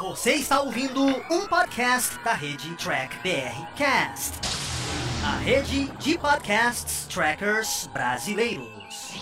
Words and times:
Você 0.00 0.32
está 0.32 0.60
ouvindo 0.60 1.00
um 1.04 1.46
podcast 1.46 2.18
da 2.24 2.32
rede 2.32 2.74
Track 2.76 3.16
BR 3.18 3.76
Cast, 3.76 4.40
a 5.24 5.36
rede 5.38 5.86
de 5.98 6.18
podcasts 6.18 7.06
trackers 7.06 7.88
brasileiros. 7.92 9.14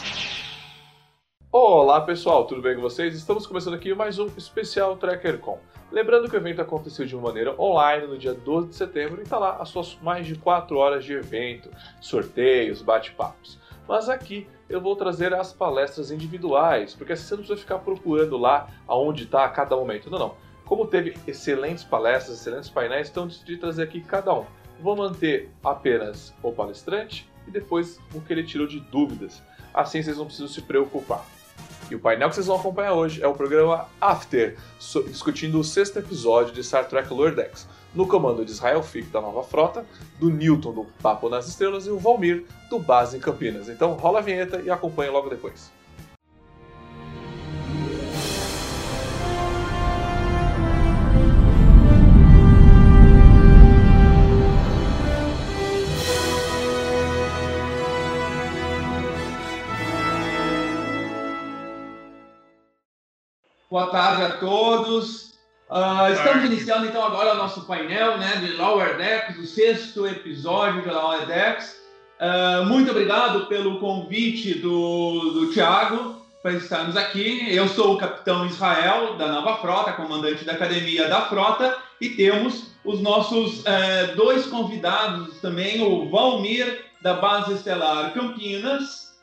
Olá 1.51 2.01
pessoal, 2.01 2.47
tudo 2.47 2.63
bem 2.63 2.75
com 2.75 2.81
vocês? 2.81 3.15
Estamos 3.15 3.47
começando 3.47 3.75
aqui 3.75 3.95
mais 3.95 4.19
um 4.19 4.27
especial 4.39 4.97
TrackerCon. 4.97 5.59
Lembrando 5.91 6.31
que 6.31 6.35
o 6.35 6.39
evento 6.39 6.63
aconteceu 6.63 7.05
de 7.05 7.15
uma 7.15 7.29
maneira 7.29 7.55
online 7.61 8.07
no 8.07 8.17
dia 8.17 8.33
12 8.33 8.69
de 8.69 8.75
setembro 8.75 9.21
e 9.21 9.25
está 9.25 9.39
lá 9.39 9.59
as 9.61 9.69
suas 9.69 9.99
mais 10.01 10.27
de 10.27 10.37
4 10.37 10.75
horas 10.79 11.05
de 11.05 11.13
evento, 11.13 11.69
sorteios, 12.01 12.81
bate-papos. 12.81 13.59
Mas 13.87 14.09
aqui 14.09 14.49
eu 14.71 14.81
vou 14.81 14.97
trazer 14.97 15.35
as 15.35 15.53
palestras 15.53 16.11
individuais, 16.11 16.95
porque 16.95 17.13
assim 17.13 17.25
você 17.25 17.35
não 17.35 17.39
precisa 17.41 17.61
ficar 17.61 17.79
procurando 17.81 18.39
lá 18.39 18.69
aonde 18.89 19.25
está 19.25 19.45
a 19.45 19.51
cada 19.51 19.77
momento. 19.77 20.11
Não, 20.11 20.19
não. 20.19 20.52
Como 20.73 20.87
teve 20.87 21.15
excelentes 21.27 21.85
palestras, 21.85 22.41
excelentes 22.41 22.71
painéis, 22.71 23.11
então 23.11 23.27
decidi 23.27 23.59
trazer 23.59 23.83
aqui 23.83 24.01
cada 24.01 24.33
um. 24.33 24.47
Vou 24.81 24.97
manter 24.97 25.51
apenas 25.63 26.33
o 26.43 26.51
palestrante 26.51 27.31
e 27.47 27.51
depois 27.51 28.01
o 28.15 28.23
que 28.23 28.33
ele 28.33 28.43
tirou 28.43 28.67
de 28.67 28.81
dúvidas. 28.81 29.43
Assim 29.75 30.03
vocês 30.03 30.17
não 30.17 30.25
precisam 30.25 30.49
se 30.49 30.63
preocupar. 30.63 31.27
E 31.91 31.95
o 31.95 32.01
painel 32.01 32.31
que 32.31 32.37
vocês 32.37 32.47
vão 32.47 32.57
acompanhar 32.57 32.95
hoje 32.95 33.23
é 33.23 33.27
o 33.27 33.35
programa 33.35 33.87
After, 34.01 34.57
discutindo 35.09 35.61
o 35.61 35.63
sexto 35.63 35.99
episódio 35.99 36.55
de 36.55 36.65
Star 36.65 36.89
Trek 36.89 37.13
Lower 37.13 37.35
Decks, 37.35 37.69
no 37.95 38.09
comando 38.09 38.43
de 38.43 38.51
Israel 38.51 38.83
Fick 38.83 39.11
da 39.11 39.21
Nova 39.21 39.43
Frota, 39.43 39.85
do 40.19 40.31
Newton 40.31 40.73
do 40.73 40.87
Papo 41.03 41.29
nas 41.29 41.47
Estrelas 41.49 41.87
e 41.87 41.91
o 41.91 41.99
Valmir 41.99 42.47
do 42.71 42.79
Base 42.79 43.19
em 43.19 43.21
Campinas. 43.21 43.69
Então 43.69 43.93
rola 43.93 44.21
a 44.21 44.23
vinheta 44.23 44.63
e 44.63 44.71
acompanhe 44.71 45.11
logo 45.11 45.29
depois. 45.29 45.71
Boa 63.73 63.87
tarde 63.87 64.23
a 64.23 64.31
todos. 64.33 65.31
Uh, 65.71 66.13
estamos 66.13 66.45
iniciando 66.45 66.85
então 66.85 67.03
agora 67.03 67.33
o 67.33 67.37
nosso 67.39 67.63
painel 67.63 68.19
né, 68.19 68.37
de 68.37 68.53
Lower 68.53 68.99
Decks, 68.99 69.39
o 69.39 69.47
sexto 69.47 70.07
episódio 70.07 70.83
de 70.83 70.91
Lower 70.91 71.25
Decks. 71.25 71.75
Uh, 72.21 72.67
muito 72.67 72.91
obrigado 72.91 73.47
pelo 73.47 73.81
convite 73.81 74.59
do, 74.59 75.31
do 75.31 75.53
Tiago 75.55 76.23
para 76.43 76.53
estarmos 76.53 76.99
aqui. 76.99 77.47
Eu 77.49 77.67
sou 77.67 77.95
o 77.95 77.97
capitão 77.97 78.45
Israel 78.45 79.17
da 79.17 79.29
Nova 79.29 79.57
Frota, 79.57 79.95
comandante 79.95 80.45
da 80.45 80.53
Academia 80.53 81.09
da 81.09 81.23
Frota, 81.23 81.75
e 81.99 82.11
temos 82.11 82.75
os 82.85 83.01
nossos 83.01 83.61
uh, 83.61 84.15
dois 84.15 84.45
convidados 84.45 85.41
também, 85.41 85.81
o 85.81 86.11
Valmir, 86.11 86.85
da 87.01 87.15
Base 87.15 87.55
Estelar 87.55 88.13
Campinas, 88.13 89.15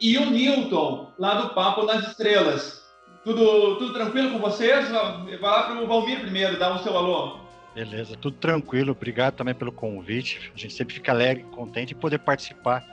e 0.00 0.16
o 0.16 0.30
Newton, 0.30 1.12
lá 1.18 1.34
do 1.40 1.48
Papo 1.54 1.82
nas 1.82 2.06
Estrelas. 2.06 2.85
Tudo, 3.26 3.74
tudo 3.74 3.92
tranquilo 3.92 4.30
com 4.30 4.38
vocês? 4.38 4.88
Vai 4.88 5.36
lá 5.40 5.64
para 5.64 5.82
o 5.82 5.86
Valmir 5.88 6.20
primeiro, 6.20 6.56
dá 6.60 6.72
o 6.72 6.78
seu 6.80 6.96
alô. 6.96 7.40
Beleza, 7.74 8.16
tudo 8.16 8.36
tranquilo. 8.36 8.92
Obrigado 8.92 9.34
também 9.34 9.52
pelo 9.52 9.72
convite. 9.72 10.52
A 10.54 10.56
gente 10.56 10.72
sempre 10.74 10.94
fica 10.94 11.10
alegre 11.10 11.42
e 11.42 11.52
contente 11.52 11.88
de 11.88 11.96
poder 11.96 12.20
participar 12.20 12.86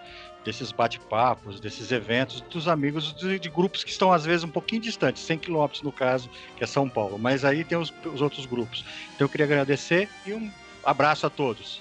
desses 0.43 0.71
bate-papos, 0.71 1.59
desses 1.59 1.91
eventos, 1.91 2.41
dos 2.41 2.67
amigos 2.67 3.13
de, 3.13 3.37
de, 3.37 3.47
grupos 3.47 3.83
que 3.83 3.91
estão 3.91 4.11
às 4.11 4.25
vezes 4.25 4.43
um 4.43 4.49
pouquinho 4.49 4.81
distantes, 4.81 5.21
100 5.21 5.37
quilômetros 5.37 5.83
no 5.83 5.91
caso, 5.91 6.27
que 6.57 6.63
é 6.63 6.67
São 6.67 6.89
Paulo. 6.89 7.19
Mas 7.19 7.45
aí 7.45 7.63
tem 7.63 7.77
os, 7.77 7.93
os 8.03 8.19
outros 8.19 8.47
grupos. 8.47 8.83
Então 9.13 9.25
eu 9.25 9.29
queria 9.29 9.45
agradecer 9.45 10.09
e 10.25 10.33
um 10.33 10.51
abraço 10.83 11.27
a 11.27 11.29
todos. 11.29 11.79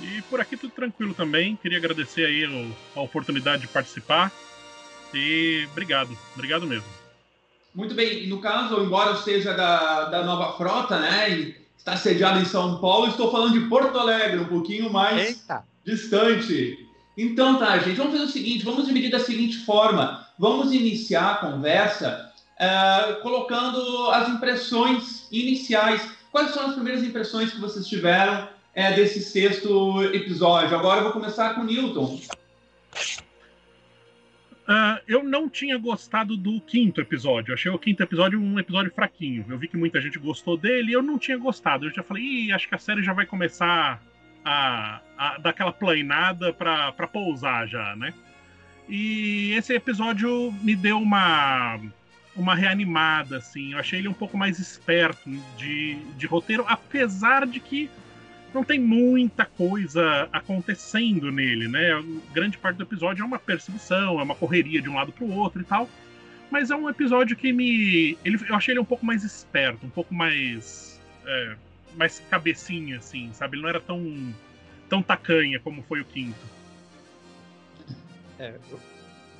E 0.00 0.22
por 0.30 0.40
aqui 0.40 0.56
tudo 0.56 0.70
tranquilo 0.70 1.12
também. 1.12 1.56
Queria 1.56 1.78
agradecer 1.78 2.24
aí 2.24 2.72
a 2.94 3.00
oportunidade 3.00 3.62
de 3.62 3.68
participar. 3.68 4.30
E 5.14 5.66
obrigado, 5.72 6.16
obrigado 6.34 6.66
mesmo. 6.66 6.88
Muito 7.74 7.94
bem, 7.94 8.26
no 8.26 8.40
caso, 8.40 8.80
embora 8.80 9.10
eu 9.10 9.16
seja 9.16 9.52
da, 9.54 10.06
da 10.06 10.24
nova 10.24 10.56
frota, 10.56 10.98
né, 10.98 11.30
e 11.30 11.56
está 11.78 11.96
sediado 11.96 12.40
em 12.40 12.44
São 12.44 12.78
Paulo, 12.78 13.08
estou 13.08 13.30
falando 13.30 13.58
de 13.58 13.68
Porto 13.68 13.96
Alegre, 13.96 14.40
um 14.40 14.46
pouquinho 14.46 14.92
mais 14.92 15.28
Eita. 15.28 15.64
distante. 15.84 16.86
Então 17.16 17.58
tá, 17.58 17.78
gente, 17.78 17.96
vamos 17.96 18.12
fazer 18.12 18.24
o 18.24 18.28
seguinte, 18.28 18.64
vamos 18.64 18.86
dividir 18.86 19.10
da 19.10 19.20
seguinte 19.20 19.58
forma, 19.58 20.26
vamos 20.38 20.72
iniciar 20.72 21.32
a 21.32 21.34
conversa 21.36 22.32
uh, 22.60 23.22
colocando 23.22 24.10
as 24.10 24.28
impressões 24.28 25.28
iniciais. 25.30 26.02
Quais 26.32 26.52
são 26.52 26.66
as 26.66 26.74
primeiras 26.74 27.02
impressões 27.02 27.52
que 27.52 27.60
vocês 27.60 27.86
tiveram 27.86 28.44
uh, 28.44 28.94
desse 28.94 29.20
sexto 29.20 30.02
episódio? 30.12 30.76
Agora 30.76 31.00
eu 31.00 31.04
vou 31.04 31.12
começar 31.12 31.54
com 31.54 31.62
o 31.62 31.64
Newton. 31.64 32.20
Uh, 34.70 35.02
eu 35.08 35.24
não 35.24 35.48
tinha 35.48 35.76
gostado 35.76 36.36
do 36.36 36.60
quinto 36.60 37.00
episódio. 37.00 37.52
achei 37.52 37.68
o 37.72 37.78
quinto 37.78 38.04
episódio 38.04 38.40
um 38.40 38.56
episódio 38.56 38.92
fraquinho. 38.92 39.44
Eu 39.48 39.58
vi 39.58 39.66
que 39.66 39.76
muita 39.76 40.00
gente 40.00 40.16
gostou 40.16 40.56
dele 40.56 40.90
e 40.90 40.92
eu 40.92 41.02
não 41.02 41.18
tinha 41.18 41.36
gostado. 41.36 41.86
Eu 41.86 41.90
já 41.90 42.04
falei, 42.04 42.22
Ih, 42.22 42.52
acho 42.52 42.68
que 42.68 42.76
a 42.76 42.78
série 42.78 43.02
já 43.02 43.12
vai 43.12 43.26
começar 43.26 44.00
a, 44.44 45.00
a 45.18 45.38
dar 45.38 45.50
aquela 45.50 45.72
planada 45.72 46.52
pra, 46.52 46.92
pra 46.92 47.08
pousar 47.08 47.66
já, 47.66 47.96
né? 47.96 48.14
E 48.88 49.52
esse 49.54 49.74
episódio 49.74 50.52
me 50.62 50.76
deu 50.76 50.98
uma, 50.98 51.80
uma 52.36 52.54
reanimada, 52.54 53.38
assim. 53.38 53.72
Eu 53.72 53.78
achei 53.80 53.98
ele 53.98 54.08
um 54.08 54.12
pouco 54.12 54.38
mais 54.38 54.60
esperto 54.60 55.28
de, 55.58 55.96
de 56.16 56.26
roteiro, 56.28 56.64
apesar 56.68 57.44
de 57.44 57.58
que 57.58 57.90
não 58.52 58.64
tem 58.64 58.78
muita 58.78 59.44
coisa 59.44 60.28
acontecendo 60.32 61.30
nele, 61.30 61.68
né? 61.68 61.90
Grande 62.32 62.58
parte 62.58 62.76
do 62.76 62.82
episódio 62.82 63.22
é 63.22 63.26
uma 63.26 63.38
perseguição, 63.38 64.18
é 64.18 64.22
uma 64.22 64.34
correria 64.34 64.82
de 64.82 64.88
um 64.88 64.94
lado 64.94 65.12
para 65.12 65.24
o 65.24 65.30
outro 65.30 65.60
e 65.60 65.64
tal. 65.64 65.88
Mas 66.50 66.70
é 66.70 66.76
um 66.76 66.88
episódio 66.88 67.36
que 67.36 67.52
me. 67.52 68.18
Ele, 68.24 68.38
eu 68.48 68.56
achei 68.56 68.72
ele 68.72 68.80
um 68.80 68.84
pouco 68.84 69.06
mais 69.06 69.22
esperto, 69.22 69.86
um 69.86 69.90
pouco 69.90 70.12
mais. 70.12 71.00
É, 71.24 71.54
mais 71.94 72.20
cabecinha, 72.30 72.98
assim, 72.98 73.30
sabe? 73.32 73.56
Ele 73.56 73.62
não 73.62 73.68
era 73.68 73.80
tão, 73.80 74.34
tão 74.88 75.02
tacanha 75.02 75.58
como 75.60 75.82
foi 75.82 76.00
o 76.00 76.04
quinto. 76.04 76.38
É, 78.38 78.54
eu, 78.70 78.80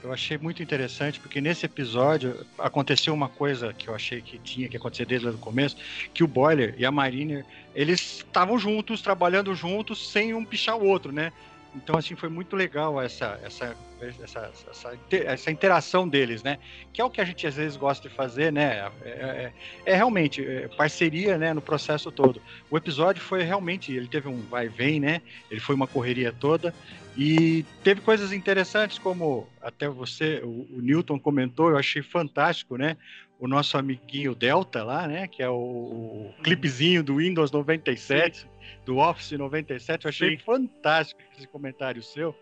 eu 0.03 0.12
achei 0.12 0.38
muito 0.38 0.62
interessante, 0.62 1.21
porque 1.21 1.41
nesse 1.41 1.66
episódio 1.66 2.47
aconteceu 2.59 3.12
uma 3.12 3.28
coisa 3.28 3.72
que 3.72 3.88
eu 3.88 3.94
achei 3.94 4.21
que 4.21 4.38
tinha 4.38 4.69
que 4.69 4.77
acontecer 4.77 5.05
desde 5.05 5.28
o 5.28 5.38
começo, 5.38 5.77
que 6.15 6.25
o 6.25 6.27
Boiler 6.27 6.75
e 6.78 6.87
a 6.87 6.91
Mariner, 6.91 7.44
eles 7.75 8.19
estavam 8.19 8.59
juntos, 8.59 9.03
trabalhando 9.03 9.55
juntos, 9.55 10.10
sem 10.10 10.33
um 10.34 10.44
pichar 10.44 10.77
o 10.77 10.87
outro, 10.87 11.12
né? 11.12 11.33
Então, 11.75 11.97
assim, 11.97 12.16
foi 12.16 12.28
muito 12.28 12.56
legal 12.56 13.00
essa, 13.00 13.39
essa, 13.44 13.77
essa, 14.21 14.50
essa, 14.69 14.99
essa, 15.12 15.50
interação 15.53 16.09
deles, 16.09 16.43
né? 16.43 16.59
Que 16.93 17.00
é 17.00 17.05
o 17.05 17.10
que 17.10 17.21
a 17.21 17.25
gente 17.25 17.47
às 17.47 17.55
vezes 17.55 17.77
gosta 17.77 18.09
de 18.09 18.12
fazer, 18.12 18.53
né? 18.53 18.91
É, 19.03 19.09
é, 19.09 19.53
é 19.87 19.94
realmente 19.94 20.44
é 20.44 20.66
parceria, 20.66 21.39
né? 21.39 21.55
No 21.55 21.62
processo 21.62 22.10
todo. 22.10 22.43
O 22.69 22.77
episódio 22.77 23.22
foi 23.22 23.44
realmente, 23.44 23.93
ele 23.93 24.09
teve 24.09 24.28
um 24.28 24.41
vai 24.41 24.66
e 24.66 24.69
vem, 24.69 24.99
né? 24.99 25.22
Ele 25.49 25.60
foi 25.60 25.77
uma 25.77 25.87
correria 25.87 26.33
toda 26.33 26.75
e 27.16 27.65
teve 27.82 28.00
coisas 28.00 28.32
interessantes, 28.32 28.98
como 28.98 29.47
até 29.60 29.88
você, 29.88 30.41
o, 30.44 30.66
o 30.76 30.81
Newton 30.81 31.19
comentou, 31.19 31.71
eu 31.71 31.76
achei 31.76 32.03
fantástico, 32.03 32.76
né? 32.76 32.97
O 33.38 33.48
nosso 33.48 33.76
amiguinho 33.76 34.34
Delta 34.34 34.84
lá, 34.84 35.09
né? 35.09 35.26
Que 35.26 35.43
é 35.43 35.48
o, 35.48 35.54
o 35.54 36.34
clipezinho 36.43 37.03
do 37.03 37.16
Windows 37.16 37.50
97, 37.50 38.41
Sim. 38.41 38.47
do 38.84 38.98
Office 38.98 39.32
97. 39.32 40.04
Eu 40.04 40.09
achei 40.09 40.31
Sim. 40.31 40.38
fantástico 40.38 41.21
esse 41.37 41.47
comentário 41.48 42.03
seu. 42.03 42.34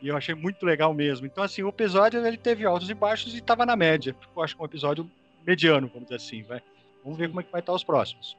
E 0.00 0.08
eu 0.08 0.16
achei 0.16 0.34
muito 0.34 0.66
legal 0.66 0.92
mesmo. 0.92 1.26
Então, 1.26 1.44
assim, 1.44 1.62
o 1.62 1.68
episódio 1.68 2.24
ele 2.26 2.36
teve 2.36 2.64
altos 2.66 2.90
e 2.90 2.94
baixos 2.94 3.34
e 3.34 3.38
estava 3.38 3.64
na 3.64 3.76
média. 3.76 4.16
Eu 4.34 4.42
acho 4.42 4.56
que 4.56 4.62
um 4.62 4.64
episódio 4.64 5.08
mediano, 5.46 5.86
vamos 5.86 6.04
dizer 6.08 6.16
assim, 6.16 6.42
vai. 6.42 6.60
Vamos 7.04 7.18
ver 7.18 7.28
como 7.28 7.40
é 7.40 7.44
que 7.44 7.52
vai 7.52 7.60
estar 7.60 7.72
os 7.72 7.84
próximos. 7.84 8.36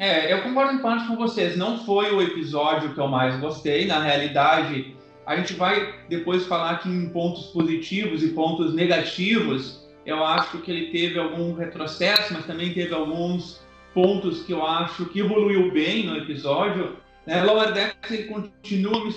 É, 0.00 0.32
eu 0.32 0.40
concordo 0.40 0.72
em 0.72 0.78
parte 0.78 1.06
com 1.06 1.14
vocês. 1.14 1.58
Não 1.58 1.84
foi 1.84 2.10
o 2.10 2.22
episódio 2.22 2.94
que 2.94 2.98
eu 2.98 3.06
mais 3.06 3.38
gostei. 3.38 3.86
Na 3.86 4.02
realidade, 4.02 4.96
a 5.26 5.36
gente 5.36 5.52
vai 5.52 5.94
depois 6.08 6.46
falar 6.46 6.70
aqui 6.70 6.88
em 6.88 7.10
pontos 7.10 7.48
positivos 7.48 8.22
e 8.22 8.28
pontos 8.28 8.72
negativos. 8.72 9.86
Eu 10.06 10.24
acho 10.24 10.56
que 10.62 10.70
ele 10.70 10.90
teve 10.90 11.18
algum 11.18 11.52
retrocesso, 11.52 12.32
mas 12.32 12.46
também 12.46 12.72
teve 12.72 12.94
alguns 12.94 13.60
pontos 13.92 14.42
que 14.42 14.54
eu 14.54 14.66
acho 14.66 15.04
que 15.04 15.20
evoluiu 15.20 15.70
bem 15.70 16.06
no 16.06 16.16
episódio. 16.16 16.96
É, 17.26 17.42
Lower 17.42 17.70
Decks 17.74 18.10
ele 18.10 18.24
continua 18.24 19.04
me 19.04 19.12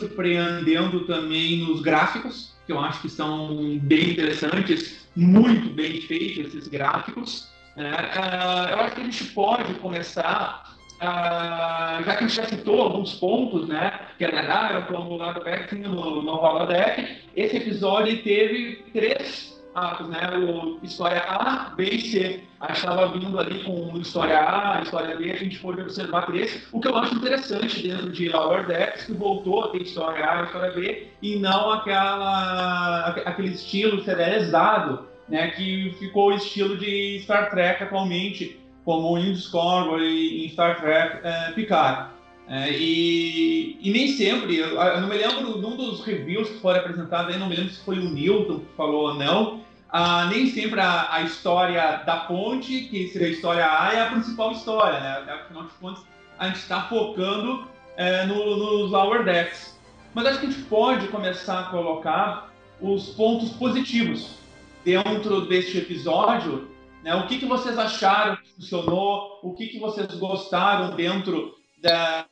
surpreendendo 0.00 1.00
também 1.00 1.58
nos 1.58 1.82
gráficos, 1.82 2.56
que 2.64 2.72
eu 2.72 2.80
acho 2.80 3.02
que 3.02 3.08
estão 3.08 3.78
bem 3.82 4.12
interessantes, 4.12 5.06
muito 5.14 5.68
bem 5.74 6.00
feitos 6.00 6.54
esses 6.54 6.68
gráficos. 6.68 7.57
Uh, 7.78 8.70
eu 8.70 8.80
acho 8.80 8.94
que 8.96 9.00
a 9.00 9.04
gente 9.04 9.24
pode 9.26 9.74
começar, 9.74 10.64
uh, 10.96 12.02
já 12.04 12.16
que 12.16 12.24
a 12.24 12.26
gente 12.26 12.34
já 12.34 12.44
citou 12.46 12.82
alguns 12.82 13.14
pontos, 13.14 13.68
né, 13.68 14.00
que 14.18 14.24
era 14.24 14.80
o 14.80 14.86
plano 14.86 15.08
do 15.10 15.16
lado 15.16 15.42
no, 15.72 16.22
no 16.22 16.32
holodeck, 16.32 17.18
esse 17.36 17.56
episódio 17.56 18.20
teve 18.22 18.84
três 18.92 19.58
arcos, 19.78 20.08
né? 20.08 20.18
O 20.36 20.78
história 20.82 21.20
A, 21.20 21.70
B 21.76 21.84
e 21.84 22.00
C. 22.00 22.40
A 22.60 22.68
gente 22.68 22.78
estava 22.78 23.06
vindo 23.08 23.38
ali 23.38 23.62
com 23.62 23.96
história 23.98 24.38
A, 24.38 24.82
história 24.82 25.16
B, 25.16 25.30
a 25.30 25.36
gente 25.36 25.58
pôde 25.60 25.80
observar 25.80 26.34
esse. 26.34 26.66
O 26.72 26.80
que 26.80 26.88
eu 26.88 26.96
acho 26.96 27.14
interessante 27.14 27.86
dentro 27.86 28.10
de 28.10 28.28
Lower 28.28 28.66
Decks, 28.66 29.04
que 29.04 29.12
voltou 29.12 29.64
a 29.64 29.68
ter 29.68 29.82
história 29.82 30.28
A 30.28 30.40
e 30.40 30.44
história 30.46 30.72
B, 30.72 31.08
e 31.22 31.36
não 31.36 31.70
aquela, 31.70 33.10
aquele 33.24 33.50
estilo 33.50 34.02
serializado, 34.02 35.07
né? 35.28 35.48
Que 35.50 35.94
ficou 35.98 36.30
o 36.30 36.34
estilo 36.34 36.76
de 36.76 37.20
Star 37.22 37.50
Trek 37.50 37.82
atualmente, 37.82 38.58
como 38.84 39.18
em 39.18 39.32
Discovery 39.32 40.44
em 40.44 40.48
Star 40.50 40.80
Trek 40.80 41.18
é, 41.22 41.52
Picard. 41.52 42.10
É, 42.48 42.70
e, 42.72 43.78
e, 43.82 43.90
nem 43.90 44.08
sempre, 44.08 44.56
eu, 44.56 44.68
eu, 44.68 45.00
não 45.02 45.08
me 45.08 45.16
lembro, 45.18 45.58
num 45.58 45.76
dos 45.76 46.02
reviews 46.02 46.48
que 46.48 46.60
foram 46.60 46.80
apresentados, 46.80 47.36
não 47.36 47.46
me 47.46 47.54
lembro 47.54 47.70
se 47.70 47.84
foi 47.84 47.98
o 47.98 48.08
Newton 48.08 48.60
que 48.60 48.74
falou 48.74 49.08
ou 49.08 49.14
não, 49.14 49.60
ah, 49.90 50.26
nem 50.30 50.46
sempre 50.46 50.80
a, 50.80 51.14
a, 51.14 51.22
história 51.22 52.02
da 52.06 52.16
ponte, 52.20 52.82
que 52.84 53.08
seria 53.08 53.28
a 53.28 53.30
história 53.30 53.66
A, 53.66 53.92
é 53.92 54.00
a 54.00 54.06
principal 54.06 54.52
história, 54.52 54.98
né? 54.98 55.32
Afinal 55.32 55.64
de 55.64 55.70
contas, 55.80 56.02
a 56.38 56.46
gente 56.46 56.56
está 56.56 56.82
focando 56.84 57.66
é, 57.96 58.24
no, 58.24 58.56
nos 58.56 58.90
lower 58.90 59.24
decks. 59.24 59.78
Mas 60.14 60.26
acho 60.26 60.40
que 60.40 60.46
a 60.46 60.50
gente 60.50 60.62
pode 60.64 61.08
começar 61.08 61.60
a 61.60 61.64
colocar 61.64 62.50
os 62.80 63.10
pontos 63.10 63.50
positivos 63.50 64.38
dentro 64.84 65.46
deste 65.46 65.78
episódio. 65.78 66.68
Né? 67.02 67.14
O 67.14 67.26
que, 67.26 67.38
que 67.38 67.46
vocês 67.46 67.78
acharam 67.78 68.36
que 68.36 68.54
funcionou? 68.56 69.40
O 69.42 69.54
que, 69.54 69.66
que 69.66 69.78
vocês 69.78 70.06
gostaram 70.14 70.94
dentro 70.94 71.54
da, 71.80 72.26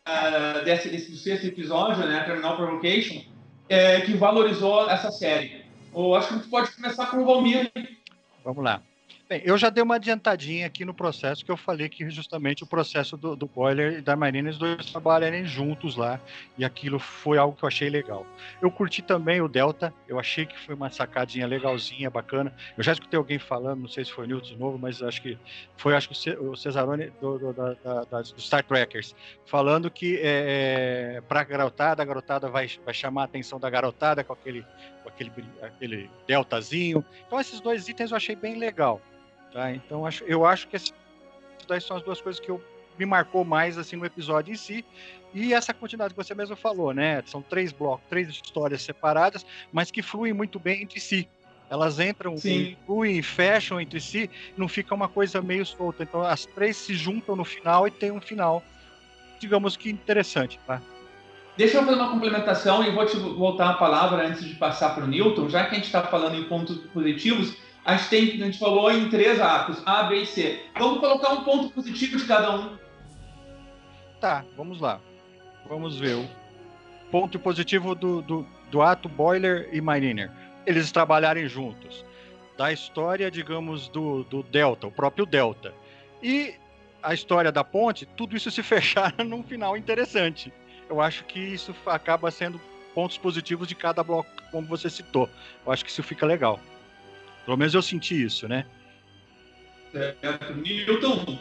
desse, 0.65 0.89
desse 0.89 1.17
sexto 1.17 1.47
episódio, 1.47 2.05
né, 2.07 2.25
Terminal 2.25 2.57
Provocation, 2.57 3.23
é, 3.69 4.01
que 4.01 4.13
valorizou 4.15 4.89
essa 4.91 5.11
série. 5.11 5.65
Eu 5.95 6.15
acho 6.15 6.29
que 6.29 6.35
a 6.35 6.37
gente 6.39 6.49
pode 6.49 6.73
começar 6.73 7.07
com 7.07 7.19
o 7.19 7.25
Valmir. 7.25 7.71
Vamos 8.45 8.65
lá. 8.65 8.83
Bem, 9.29 9.43
eu 9.45 9.59
já 9.59 9.71
dei 9.71 9.83
uma 9.83 9.97
adiantadinha 9.97 10.69
aqui 10.69 10.85
no 10.85 10.95
processo, 10.95 11.45
que 11.45 11.51
eu 11.51 11.57
falei 11.57 11.89
que 11.89 12.09
justamente 12.09 12.63
o 12.63 12.67
processo 12.67 13.17
do, 13.17 13.35
do 13.35 13.49
Boiler 13.49 13.99
e 13.99 14.01
da 14.01 14.15
Marina, 14.15 14.49
os 14.49 14.57
dois 14.57 14.87
trabalharem 14.87 15.45
juntos 15.45 15.97
lá, 15.97 16.21
e 16.57 16.65
aquilo 16.65 17.01
foi 17.01 17.37
algo 17.37 17.57
que 17.57 17.65
eu 17.65 17.67
achei 17.67 17.91
legal. 17.91 18.25
Eu 18.63 18.71
curti 18.71 19.03
também 19.03 19.41
o 19.41 19.49
Delta, 19.49 19.93
eu 20.07 20.21
achei 20.21 20.47
que 20.47 20.57
foi 20.57 20.77
uma 20.77 20.91
sacadinha 20.91 21.45
legalzinha, 21.45 22.09
bacana. 22.09 22.55
Eu 22.79 22.85
já 22.85 22.93
escutei 22.93 23.19
alguém 23.19 23.37
falando, 23.37 23.81
não 23.81 23.89
sei 23.89 24.05
se 24.05 24.13
foi 24.13 24.27
o 24.27 24.29
Newton 24.29 24.47
de 24.47 24.57
novo, 24.57 24.79
mas 24.79 25.03
acho 25.03 25.21
que 25.21 25.37
foi 25.77 25.97
acho 25.97 26.09
que 26.09 26.31
o 26.31 26.55
Cesarone 26.55 27.11
do, 27.21 27.37
do, 27.37 27.53
da, 27.53 27.75
da, 28.05 28.23
do 28.23 28.41
Star 28.41 28.63
Trekkers, 28.63 29.13
falando 29.45 29.91
que 29.91 30.19
é, 30.19 31.17
é 31.17 31.21
para 31.23 31.41
a 31.41 31.45
garotada, 31.45 32.01
a 32.01 32.07
garotada 32.07 32.49
vai, 32.49 32.71
vai 32.85 32.95
chamar 32.95 33.23
a 33.23 33.25
atenção 33.25 33.59
da 33.59 33.69
garotada 33.69 34.23
com 34.23 34.33
aquele, 34.33 34.65
com 35.03 35.09
aquele, 35.09 35.33
aquele 35.61 36.11
deltazinho. 36.29 37.05
Então 37.27 37.41
esses 37.41 37.59
dois 37.59 37.89
itens 37.89 38.13
eu 38.13 38.17
achei 38.17 38.37
bem 38.37 38.57
legal. 38.57 39.03
Tá? 39.57 39.73
Então 39.73 40.05
acho, 40.05 40.23
eu 40.25 40.45
acho 40.45 40.69
que 40.69 40.77
essas 40.77 40.93
são 41.83 41.97
as 41.97 42.03
duas 42.03 42.21
coisas 42.21 42.39
que 42.39 42.51
eu, 42.51 42.63
me 42.99 43.07
marcou 43.07 43.43
mais 43.43 43.79
assim 43.79 43.97
no 43.97 44.05
episódio 44.05 44.53
em 44.53 44.57
si. 44.57 44.85
E 45.33 45.55
essa 45.55 45.73
quantidade 45.73 46.13
que 46.13 46.23
você 46.23 46.35
mesmo 46.35 46.55
falou, 46.55 46.93
né? 46.93 47.23
São 47.25 47.41
três 47.41 47.73
blocos, 47.73 48.07
três 48.11 48.29
histórias 48.29 48.83
separadas, 48.83 49.47
mas 49.73 49.91
que 49.91 50.03
fluem 50.03 50.35
muito 50.35 50.59
bem 50.59 50.83
entre 50.83 51.01
si. 51.01 51.27
Elas 51.71 51.99
entram, 51.99 52.37
Sim. 52.37 52.77
fluem, 52.85 53.23
fecham 53.23 53.81
entre 53.81 53.99
si, 53.99 54.31
não 54.59 54.69
fica 54.69 54.95
uma 54.95 55.09
coisa 55.09 55.41
meio 55.41 55.65
solta. 55.65 56.03
Então 56.03 56.21
as 56.21 56.45
três 56.45 56.77
se 56.77 56.95
juntam 56.95 57.35
no 57.35 57.45
final 57.45 57.89
e 57.89 57.91
tem 57.91 58.11
um 58.11 58.21
final, 58.21 58.63
digamos 59.41 59.75
que 59.75 59.89
interessante, 59.89 60.61
tá? 60.67 60.83
Deixa 61.57 61.79
eu 61.79 61.85
fazer 61.85 61.97
uma 61.97 62.11
complementação 62.11 62.85
e 62.85 62.91
vou 62.91 63.07
te 63.07 63.17
voltar 63.17 63.71
a 63.71 63.75
palavra 63.75 64.29
antes 64.29 64.45
de 64.45 64.55
passar 64.57 64.95
para 64.95 65.05
o 65.05 65.07
Newton, 65.07 65.49
já 65.49 65.65
que 65.65 65.73
a 65.73 65.75
gente 65.77 65.87
está 65.87 66.03
falando 66.03 66.37
em 66.37 66.45
pontos 66.45 66.77
positivos 66.93 67.57
a 67.87 67.97
gente, 67.97 68.09
tem, 68.09 68.43
a 68.43 68.47
gente 68.47 68.59
falou 68.59 68.91
em 68.91 69.09
três 69.09 69.41
atos, 69.41 69.81
A, 69.87 70.03
B 70.03 70.23
e 70.23 70.27
C. 70.27 70.61
Vamos 70.77 70.99
colocar 70.99 71.33
um 71.33 71.45
ponto 71.45 71.73
positivo 71.73 72.17
de 72.17 72.25
cada 72.27 72.57
um. 72.57 72.77
Tá, 74.21 74.45
vamos 74.57 74.81
lá. 74.81 75.01
Vamos 75.69 75.97
ver. 75.97 76.17
O 76.17 76.29
ponto 77.13 77.39
positivo 77.39 77.95
do, 77.95 78.21
do, 78.23 78.47
do 78.73 78.83
ato 78.83 79.09
Boiler 79.09 79.69
e 79.73 79.81
Mariner. 79.81 80.33
Eles 80.67 80.91
trabalharem 80.91 81.49
juntos. 81.49 82.05
Da 82.59 82.73
história, 82.73 83.31
digamos, 83.31 83.89
do, 83.89 84.25
do 84.25 84.43
Delta, 84.43 84.89
o 84.89 84.91
próprio 84.93 85.25
Delta. 85.25 85.73
E 86.21 86.57
a 87.01 87.15
história 87.15 87.53
da 87.53 87.63
ponte, 87.63 88.05
tudo 88.05 88.37
isso 88.37 88.51
se 88.51 88.65
fechar 88.65 89.15
num 89.25 89.45
final 89.45 89.77
interessante. 89.77 90.53
Eu 90.91 91.01
acho 91.01 91.25
que 91.25 91.39
isso 91.39 91.73
acaba 91.87 92.33
sendo 92.33 92.61
pontos 92.93 93.17
positivos 93.17 93.69
de 93.69 93.77
cada 93.77 94.03
bloco, 94.03 94.29
como 94.51 94.67
você 94.67 94.91
citou. 94.91 95.31
Eu 95.65 95.71
acho 95.71 95.85
que 95.85 95.91
isso 95.93 96.03
fica 96.03 96.27
legal. 96.27 96.59
Pelo 97.47 97.57
menos 97.57 97.73
eu 97.73 97.81
senti 97.81 98.23
isso, 98.23 98.47
né? 98.47 98.67
É, 99.95 100.15
Newton. 100.55 101.39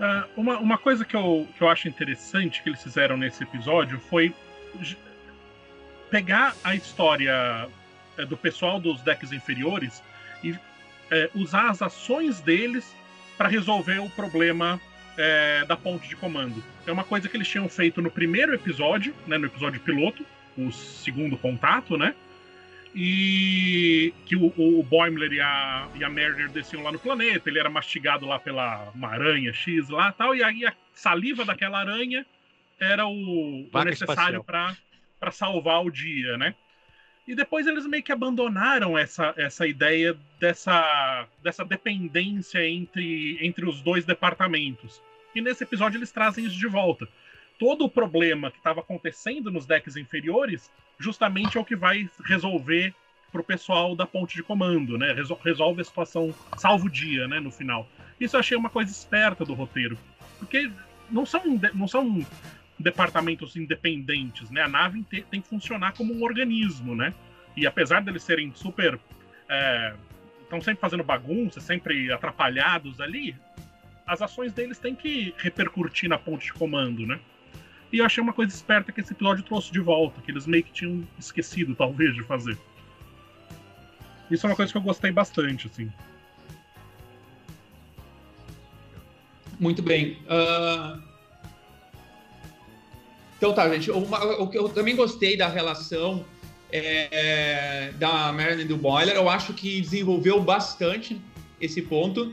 Uh, 0.00 0.28
uma, 0.36 0.58
uma 0.58 0.78
coisa 0.78 1.04
que 1.04 1.14
eu, 1.14 1.46
que 1.56 1.62
eu 1.62 1.68
acho 1.68 1.86
interessante 1.86 2.62
que 2.62 2.68
eles 2.68 2.82
fizeram 2.82 3.16
nesse 3.16 3.44
episódio 3.44 4.00
foi 4.00 4.34
pegar 6.10 6.56
a 6.64 6.74
história 6.74 7.68
é, 8.16 8.24
do 8.24 8.36
pessoal 8.36 8.80
dos 8.80 9.00
decks 9.02 9.32
inferiores 9.32 10.02
e 10.42 10.54
é, 11.10 11.30
usar 11.34 11.70
as 11.70 11.82
ações 11.82 12.40
deles 12.40 12.94
para 13.36 13.48
resolver 13.48 13.98
o 13.98 14.08
problema 14.10 14.80
é, 15.16 15.64
da 15.66 15.76
ponte 15.76 16.08
de 16.08 16.16
comando. 16.16 16.62
É 16.86 16.92
uma 16.92 17.04
coisa 17.04 17.28
que 17.28 17.36
eles 17.36 17.48
tinham 17.48 17.68
feito 17.68 18.00
no 18.02 18.10
primeiro 18.10 18.54
episódio, 18.54 19.14
né, 19.26 19.38
no 19.38 19.46
episódio 19.46 19.80
piloto, 19.80 20.24
o 20.56 20.72
segundo 20.72 21.36
contato, 21.36 21.96
né? 21.96 22.14
E 22.98 24.14
que 24.24 24.34
o, 24.34 24.46
o 24.56 24.82
Boimler 24.82 25.30
e 25.30 25.40
a, 25.40 25.86
e 25.96 26.02
a 26.02 26.08
Merger 26.08 26.48
desciam 26.48 26.82
lá 26.82 26.90
no 26.90 26.98
planeta, 26.98 27.50
ele 27.50 27.58
era 27.58 27.68
mastigado 27.68 28.24
lá 28.24 28.40
pela 28.40 28.90
uma 28.94 29.08
aranha 29.08 29.52
X 29.52 29.90
lá 29.90 30.10
tal, 30.12 30.34
e 30.34 30.42
aí 30.42 30.64
a 30.64 30.72
saliva 30.94 31.44
daquela 31.44 31.78
aranha 31.78 32.24
era 32.80 33.06
o, 33.06 33.68
o 33.70 33.84
necessário 33.84 34.42
para 34.42 35.30
salvar 35.30 35.84
o 35.84 35.90
dia, 35.90 36.38
né? 36.38 36.54
E 37.28 37.34
depois 37.34 37.66
eles 37.66 37.86
meio 37.86 38.02
que 38.02 38.12
abandonaram 38.12 38.96
essa, 38.96 39.34
essa 39.36 39.66
ideia 39.66 40.16
dessa, 40.40 41.26
dessa 41.42 41.66
dependência 41.66 42.66
entre, 42.66 43.36
entre 43.44 43.68
os 43.68 43.82
dois 43.82 44.06
departamentos. 44.06 45.02
E 45.34 45.42
nesse 45.42 45.64
episódio 45.64 45.98
eles 45.98 46.12
trazem 46.12 46.46
isso 46.46 46.56
de 46.56 46.66
volta. 46.66 47.06
Todo 47.58 47.84
o 47.84 47.90
problema 47.90 48.50
que 48.50 48.58
estava 48.58 48.80
acontecendo 48.80 49.50
nos 49.50 49.66
decks 49.66 49.96
inferiores 49.96 50.70
justamente 50.98 51.56
é 51.56 51.60
o 51.60 51.64
que 51.64 51.76
vai 51.76 52.08
resolver 52.24 52.94
para 53.32 53.40
o 53.40 53.44
pessoal 53.44 53.94
da 53.94 54.06
ponte 54.06 54.34
de 54.34 54.42
comando, 54.42 54.96
né? 54.96 55.14
resolve 55.44 55.80
a 55.80 55.84
situação, 55.84 56.34
salva 56.56 56.86
o 56.86 56.90
dia, 56.90 57.26
né? 57.28 57.40
No 57.40 57.50
final. 57.50 57.88
Isso 58.20 58.36
eu 58.36 58.40
achei 58.40 58.56
uma 58.56 58.70
coisa 58.70 58.90
esperta 58.90 59.44
do 59.44 59.52
roteiro, 59.52 59.98
porque 60.38 60.70
não 61.10 61.26
são, 61.26 61.42
não 61.74 61.86
são 61.86 62.24
departamentos 62.78 63.56
independentes, 63.56 64.50
né? 64.50 64.62
A 64.62 64.68
nave 64.68 65.02
tem, 65.04 65.22
tem 65.22 65.40
que 65.40 65.48
funcionar 65.48 65.92
como 65.92 66.14
um 66.14 66.22
organismo, 66.22 66.94
né? 66.94 67.14
E 67.56 67.66
apesar 67.66 68.02
deles 68.02 68.22
serem 68.22 68.52
super 68.54 68.98
estão 70.42 70.58
é, 70.58 70.62
sempre 70.62 70.80
fazendo 70.80 71.02
bagunça, 71.02 71.60
sempre 71.60 72.12
atrapalhados 72.12 73.00
ali, 73.00 73.34
as 74.06 74.22
ações 74.22 74.52
deles 74.52 74.78
têm 74.78 74.94
que 74.94 75.34
repercutir 75.38 76.08
na 76.08 76.18
ponte 76.18 76.46
de 76.46 76.52
comando, 76.52 77.06
né? 77.06 77.18
E 77.92 77.98
eu 77.98 78.04
achei 78.04 78.22
uma 78.22 78.32
coisa 78.32 78.54
esperta 78.54 78.90
que 78.92 79.00
esse 79.00 79.12
episódio 79.12 79.44
trouxe 79.44 79.72
de 79.72 79.80
volta, 79.80 80.20
que 80.20 80.30
eles 80.30 80.46
meio 80.46 80.64
que 80.64 80.72
tinham 80.72 81.06
esquecido, 81.18 81.74
talvez, 81.74 82.14
de 82.14 82.22
fazer. 82.22 82.58
Isso 84.30 84.46
é 84.46 84.50
uma 84.50 84.56
coisa 84.56 84.72
que 84.72 84.78
eu 84.78 84.82
gostei 84.82 85.12
bastante, 85.12 85.68
assim. 85.68 85.90
Muito 89.58 89.82
bem. 89.82 90.18
Uh... 90.24 91.00
Então 93.36 93.54
tá, 93.54 93.68
gente. 93.68 93.90
O 93.90 94.48
que 94.48 94.58
eu 94.58 94.68
também 94.68 94.96
gostei 94.96 95.36
da 95.36 95.48
relação 95.48 96.24
é, 96.70 97.92
da 97.96 98.32
Marilyn 98.32 98.66
do 98.66 98.76
Boiler, 98.76 99.14
eu 99.14 99.28
acho 99.28 99.52
que 99.54 99.80
desenvolveu 99.80 100.40
bastante 100.42 101.20
esse 101.60 101.82
ponto. 101.82 102.32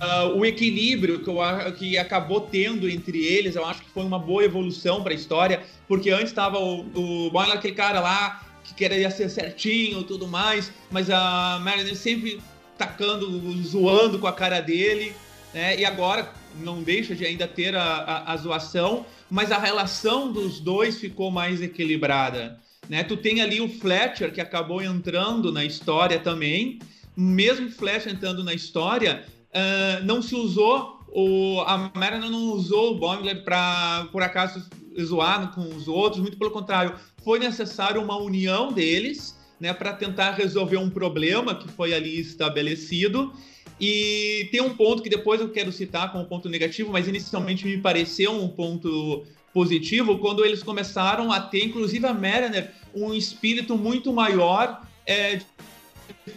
Uh, 0.00 0.38
o 0.38 0.46
equilíbrio 0.46 1.20
que, 1.20 1.28
eu, 1.28 1.36
que 1.76 1.98
acabou 1.98 2.40
tendo 2.40 2.88
entre 2.88 3.22
eles, 3.22 3.54
eu 3.54 3.66
acho 3.66 3.82
que 3.82 3.90
foi 3.90 4.02
uma 4.02 4.18
boa 4.18 4.42
evolução 4.42 5.02
para 5.02 5.12
a 5.12 5.14
história, 5.14 5.62
porque 5.86 6.10
antes 6.10 6.28
estava 6.28 6.58
o, 6.58 6.80
o 6.94 7.30
Boiler, 7.30 7.56
aquele 7.56 7.74
cara 7.74 8.00
lá 8.00 8.42
que 8.64 8.72
queria 8.72 9.10
ser 9.10 9.28
certinho 9.28 10.00
e 10.00 10.04
tudo 10.04 10.26
mais, 10.26 10.72
mas 10.90 11.10
a 11.10 11.60
Marilyn 11.62 11.94
sempre 11.94 12.40
tacando, 12.78 13.28
zoando 13.62 14.18
com 14.18 14.26
a 14.26 14.32
cara 14.32 14.60
dele, 14.60 15.12
né? 15.52 15.78
E 15.78 15.84
agora 15.84 16.32
não 16.62 16.82
deixa 16.82 17.14
de 17.14 17.26
ainda 17.26 17.46
ter 17.46 17.76
a, 17.76 17.82
a, 17.82 18.32
a 18.32 18.36
zoação, 18.38 19.04
mas 19.30 19.52
a 19.52 19.58
relação 19.58 20.32
dos 20.32 20.60
dois 20.60 20.98
ficou 20.98 21.30
mais 21.30 21.60
equilibrada. 21.60 22.58
Né? 22.88 23.04
Tu 23.04 23.16
tem 23.16 23.40
ali 23.40 23.60
o 23.60 23.68
Fletcher 23.68 24.32
que 24.32 24.40
acabou 24.40 24.82
entrando 24.82 25.52
na 25.52 25.64
história 25.64 26.18
também, 26.18 26.78
mesmo 27.16 27.70
Fletcher 27.70 28.12
entrando 28.12 28.42
na 28.42 28.54
história, 28.54 29.24
uh, 29.54 30.04
não 30.04 30.22
se 30.22 30.34
usou, 30.34 31.00
o, 31.08 31.60
a 31.66 31.90
Marina 31.94 32.28
não 32.28 32.52
usou 32.52 32.92
o 32.92 32.98
Bongler 32.98 33.44
para, 33.44 34.06
por 34.12 34.22
acaso, 34.22 34.68
zoar 35.00 35.52
com 35.54 35.62
os 35.74 35.88
outros, 35.88 36.20
muito 36.20 36.36
pelo 36.36 36.50
contrário, 36.50 36.94
foi 37.24 37.38
necessário 37.38 38.02
uma 38.02 38.16
união 38.16 38.72
deles 38.72 39.38
né, 39.58 39.72
para 39.72 39.92
tentar 39.92 40.32
resolver 40.32 40.78
um 40.78 40.88
problema 40.88 41.54
que 41.54 41.68
foi 41.68 41.92
ali 41.92 42.18
estabelecido. 42.18 43.32
E 43.78 44.48
tem 44.52 44.60
um 44.60 44.74
ponto 44.74 45.02
que 45.02 45.08
depois 45.08 45.40
eu 45.40 45.50
quero 45.50 45.72
citar 45.72 46.12
como 46.12 46.26
ponto 46.26 46.48
negativo, 46.48 46.92
mas 46.92 47.08
inicialmente 47.08 47.66
me 47.66 47.78
pareceu 47.78 48.32
um 48.32 48.48
ponto 48.48 49.24
positivo 49.52 50.18
quando 50.18 50.44
eles 50.44 50.62
começaram 50.62 51.32
a 51.32 51.40
ter, 51.40 51.64
inclusive 51.64 52.06
a 52.06 52.12
Mariner, 52.12 52.72
um 52.94 53.12
espírito 53.14 53.76
muito 53.76 54.12
maior 54.12 54.82
é, 55.06 55.40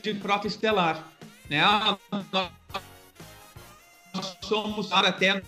de 0.02 0.14
frota 0.16 0.48
estelar. 0.48 1.12
Né? 1.50 1.62
Ah, 1.62 1.98
nós 2.32 2.50
somos 4.54 4.92
até 4.92 5.42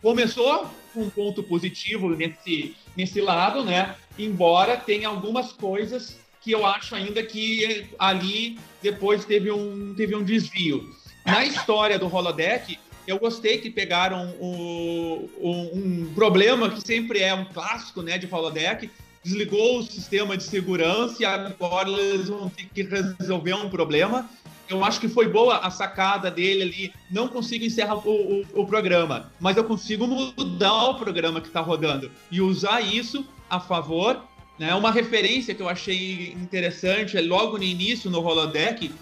começou 0.00 0.70
com 0.94 1.02
um 1.02 1.10
ponto 1.10 1.42
positivo 1.42 2.08
nesse, 2.08 2.74
nesse 2.96 3.20
lado, 3.20 3.62
né? 3.62 3.94
Embora 4.18 4.78
tenha 4.78 5.08
algumas 5.08 5.52
coisas 5.52 6.18
que 6.40 6.50
eu 6.50 6.64
acho 6.64 6.94
ainda 6.94 7.22
que 7.22 7.86
ali 7.98 8.58
depois 8.82 9.26
teve 9.26 9.52
um, 9.52 9.94
teve 9.94 10.16
um 10.16 10.24
desvio. 10.24 10.88
Na 11.26 11.44
história 11.44 11.98
do 11.98 12.12
holodeck, 12.12 12.78
eu 13.06 13.18
gostei 13.18 13.58
que 13.58 13.68
pegaram 13.68 14.34
o, 14.40 15.28
o, 15.38 15.50
um 15.74 16.10
problema 16.14 16.70
que 16.70 16.80
sempre 16.80 17.20
é 17.20 17.34
um 17.34 17.44
clássico 17.44 18.00
né, 18.00 18.16
de 18.16 18.26
holodeck, 18.32 18.90
desligou 19.22 19.78
o 19.78 19.82
sistema 19.82 20.38
de 20.38 20.44
segurança 20.44 21.22
e 21.22 21.26
agora 21.26 21.90
eles 21.90 22.28
vão 22.28 22.48
ter 22.48 22.66
que 22.74 22.82
resolver 22.82 23.52
um 23.52 23.68
problema. 23.68 24.26
Eu 24.70 24.84
acho 24.84 25.00
que 25.00 25.08
foi 25.08 25.28
boa 25.28 25.58
a 25.58 25.70
sacada 25.70 26.30
dele 26.30 26.62
ali. 26.62 26.92
Não 27.10 27.26
consigo 27.26 27.64
encerrar 27.64 27.96
o, 27.96 28.40
o, 28.54 28.62
o 28.62 28.66
programa, 28.66 29.30
mas 29.40 29.56
eu 29.56 29.64
consigo 29.64 30.06
mudar 30.06 30.90
o 30.90 30.94
programa 30.94 31.40
que 31.40 31.48
está 31.48 31.60
rodando 31.60 32.10
e 32.30 32.40
usar 32.40 32.80
isso 32.80 33.26
a 33.50 33.58
favor. 33.58 34.22
Né? 34.58 34.72
Uma 34.74 34.92
referência 34.92 35.54
que 35.54 35.60
eu 35.60 35.68
achei 35.68 36.32
interessante 36.34 37.18
é 37.18 37.20
logo 37.20 37.58
no 37.58 37.64
início 37.64 38.08
no 38.08 38.24
holodeck 38.24 38.92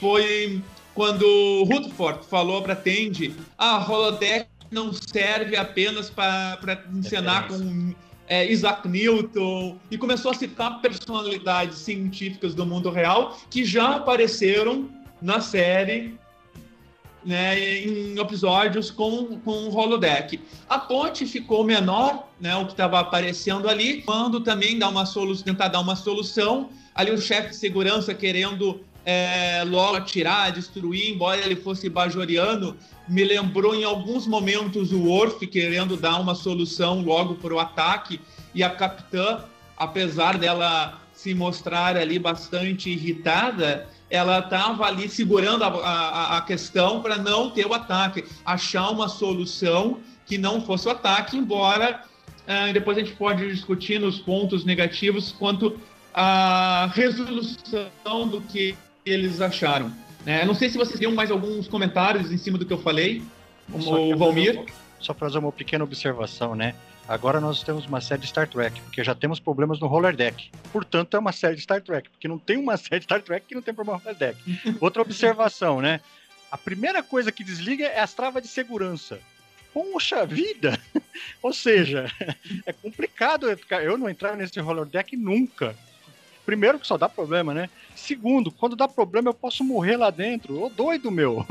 foi 0.00 0.62
quando 0.94 1.64
Rutherford 1.64 2.24
falou 2.26 2.62
para 2.62 2.74
Tandy, 2.74 3.34
ah, 3.58 3.84
holodeck 3.86 4.48
não 4.70 4.92
serve 4.92 5.56
apenas 5.56 6.08
para 6.08 6.84
encenar 6.92 7.48
com 7.48 7.94
é, 8.28 8.50
Isaac 8.50 8.88
Newton, 8.88 9.76
e 9.90 9.98
começou 9.98 10.30
a 10.30 10.34
citar 10.34 10.80
personalidades 10.80 11.78
científicas 11.78 12.54
do 12.54 12.64
mundo 12.64 12.90
real 12.90 13.38
que 13.50 13.64
já 13.64 13.96
apareceram 13.96 14.88
na 15.20 15.40
série 15.40 16.18
né, 17.24 17.58
em 17.58 18.18
episódios 18.18 18.90
com, 18.90 19.38
com 19.40 19.68
o 19.68 19.74
holodeck. 19.74 20.40
A 20.68 20.78
ponte 20.78 21.24
ficou 21.26 21.64
menor, 21.64 22.28
né, 22.40 22.54
o 22.56 22.66
que 22.66 22.72
estava 22.72 23.00
aparecendo 23.00 23.68
ali, 23.68 24.02
quando 24.02 24.40
também 24.40 24.78
dá 24.78 24.88
uma 24.88 25.06
solução, 25.06 25.44
tentar 25.44 25.68
dar 25.68 25.80
uma 25.80 25.96
solução. 25.96 26.68
Ali 26.94 27.10
o 27.10 27.18
chefe 27.18 27.50
de 27.50 27.56
segurança 27.56 28.14
querendo 28.14 28.84
é, 29.04 29.62
logo 29.66 29.96
atirar, 29.96 30.52
destruir, 30.52 31.10
embora 31.10 31.38
ele 31.38 31.56
fosse 31.56 31.88
bajoriano, 31.88 32.76
me 33.08 33.22
lembrou 33.22 33.74
em 33.74 33.84
alguns 33.84 34.26
momentos 34.26 34.92
o 34.92 35.02
Worf 35.02 35.46
querendo 35.46 35.96
dar 35.96 36.18
uma 36.20 36.34
solução 36.34 37.02
logo 37.02 37.34
para 37.34 37.54
o 37.54 37.58
ataque, 37.58 38.20
e 38.54 38.62
a 38.62 38.70
capitã, 38.70 39.44
apesar 39.76 40.38
dela 40.38 41.00
se 41.12 41.34
mostrar 41.34 41.96
ali 41.96 42.18
bastante 42.18 42.90
irritada, 42.90 43.88
ela 44.10 44.38
estava 44.38 44.86
ali 44.86 45.08
segurando 45.08 45.64
a, 45.64 45.68
a, 45.68 46.36
a 46.38 46.40
questão 46.42 47.00
para 47.00 47.16
não 47.16 47.50
ter 47.50 47.66
o 47.66 47.74
ataque, 47.74 48.24
achar 48.44 48.90
uma 48.90 49.08
solução 49.08 49.98
que 50.26 50.38
não 50.38 50.60
fosse 50.60 50.88
o 50.88 50.90
ataque, 50.90 51.36
embora 51.36 52.02
uh, 52.42 52.72
depois 52.72 52.96
a 52.96 53.00
gente 53.00 53.12
pode 53.16 53.46
discutir 53.48 54.00
nos 54.00 54.18
pontos 54.18 54.64
negativos 54.64 55.32
quanto 55.32 55.78
à 56.12 56.90
resolução 56.94 58.28
do 58.28 58.40
que 58.40 58.76
eles 59.04 59.40
acharam. 59.40 59.92
É, 60.26 60.44
não 60.44 60.54
sei 60.54 60.70
se 60.70 60.78
vocês 60.78 60.98
têm 60.98 61.12
mais 61.12 61.30
alguns 61.30 61.68
comentários 61.68 62.32
em 62.32 62.38
cima 62.38 62.56
do 62.56 62.64
que 62.64 62.72
eu 62.72 62.80
falei, 62.80 63.22
o 63.70 64.16
Valmir. 64.16 64.64
Só 64.98 65.12
para 65.12 65.28
fazer 65.28 65.38
uma 65.38 65.52
pequena 65.52 65.84
observação, 65.84 66.54
né? 66.54 66.74
Agora 67.06 67.38
nós 67.38 67.62
temos 67.62 67.84
uma 67.84 68.00
série 68.00 68.22
de 68.22 68.28
Star 68.28 68.48
Trek, 68.48 68.80
porque 68.80 69.04
já 69.04 69.14
temos 69.14 69.38
problemas 69.38 69.78
no 69.78 69.86
roller 69.86 70.16
deck. 70.16 70.50
Portanto, 70.72 71.14
é 71.14 71.20
uma 71.20 71.32
série 71.32 71.56
de 71.56 71.60
Star 71.60 71.82
Trek, 71.82 72.08
porque 72.08 72.26
não 72.26 72.38
tem 72.38 72.56
uma 72.56 72.76
série 72.78 73.00
de 73.00 73.04
Star 73.04 73.20
Trek 73.20 73.44
que 73.46 73.54
não 73.54 73.60
tem 73.60 73.74
problema 73.74 73.98
no 73.98 74.04
roller 74.04 74.18
deck. 74.18 74.38
Outra 74.80 75.02
observação, 75.02 75.82
né? 75.82 76.00
A 76.50 76.56
primeira 76.56 77.02
coisa 77.02 77.30
que 77.30 77.44
desliga 77.44 77.84
é 77.84 78.00
as 78.00 78.14
travas 78.14 78.42
de 78.42 78.48
segurança. 78.48 79.18
Poxa 79.74 80.24
vida! 80.24 80.80
Ou 81.42 81.52
seja, 81.52 82.10
é 82.64 82.72
complicado 82.72 83.46
eu 83.82 83.98
não 83.98 84.08
entrar 84.08 84.36
nesse 84.36 84.58
roller 84.60 84.86
deck 84.86 85.14
nunca. 85.16 85.76
Primeiro 86.44 86.78
que 86.78 86.86
só 86.86 86.98
dá 86.98 87.08
problema, 87.08 87.54
né? 87.54 87.70
Segundo, 87.94 88.50
quando 88.50 88.76
dá 88.76 88.86
problema 88.86 89.30
eu 89.30 89.34
posso 89.34 89.64
morrer 89.64 89.96
lá 89.96 90.10
dentro. 90.10 90.62
Ô 90.62 90.68
doido, 90.68 91.10
meu! 91.10 91.46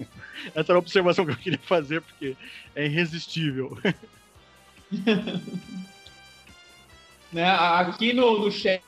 Essa 0.54 0.72
era 0.72 0.74
a 0.74 0.78
observação 0.78 1.26
que 1.26 1.32
eu 1.32 1.36
queria 1.36 1.58
fazer, 1.58 2.00
porque 2.00 2.36
é 2.74 2.86
irresistível. 2.86 3.76
né, 7.30 7.50
aqui 7.50 8.12
no, 8.12 8.38
no 8.38 8.50
chat, 8.50 8.82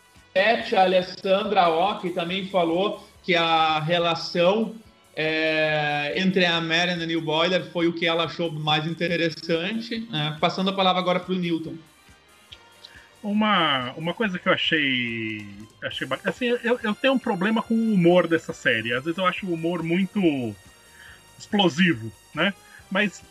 a 0.74 0.82
Alessandra 0.82 1.68
Ock 1.68 2.08
também 2.10 2.46
falou 2.48 3.06
que 3.22 3.34
a 3.34 3.80
relação 3.80 4.74
é, 5.14 6.14
entre 6.16 6.46
a 6.46 6.60
Marion 6.60 7.04
e 7.04 7.16
o 7.16 7.20
Boiler 7.20 7.70
foi 7.70 7.86
o 7.86 7.92
que 7.92 8.06
ela 8.06 8.24
achou 8.24 8.50
mais 8.50 8.86
interessante. 8.86 10.08
Né? 10.10 10.36
Passando 10.40 10.70
a 10.70 10.72
palavra 10.72 11.00
agora 11.00 11.20
para 11.20 11.34
o 11.34 11.38
Newton. 11.38 11.74
Uma, 13.22 13.92
uma 13.96 14.14
coisa 14.14 14.38
que 14.38 14.48
eu 14.48 14.52
achei. 14.52 15.46
achei 15.82 16.08
assim, 16.24 16.46
eu, 16.46 16.80
eu 16.82 16.94
tenho 16.94 17.14
um 17.14 17.18
problema 17.18 17.62
com 17.62 17.74
o 17.74 17.92
humor 17.94 18.26
dessa 18.26 18.52
série. 18.52 18.94
Às 18.94 19.04
vezes 19.04 19.18
eu 19.18 19.26
acho 19.26 19.46
o 19.46 19.52
humor 19.52 19.82
muito 19.82 20.54
explosivo, 21.38 22.10
né? 22.34 22.54
Mas 22.90 23.22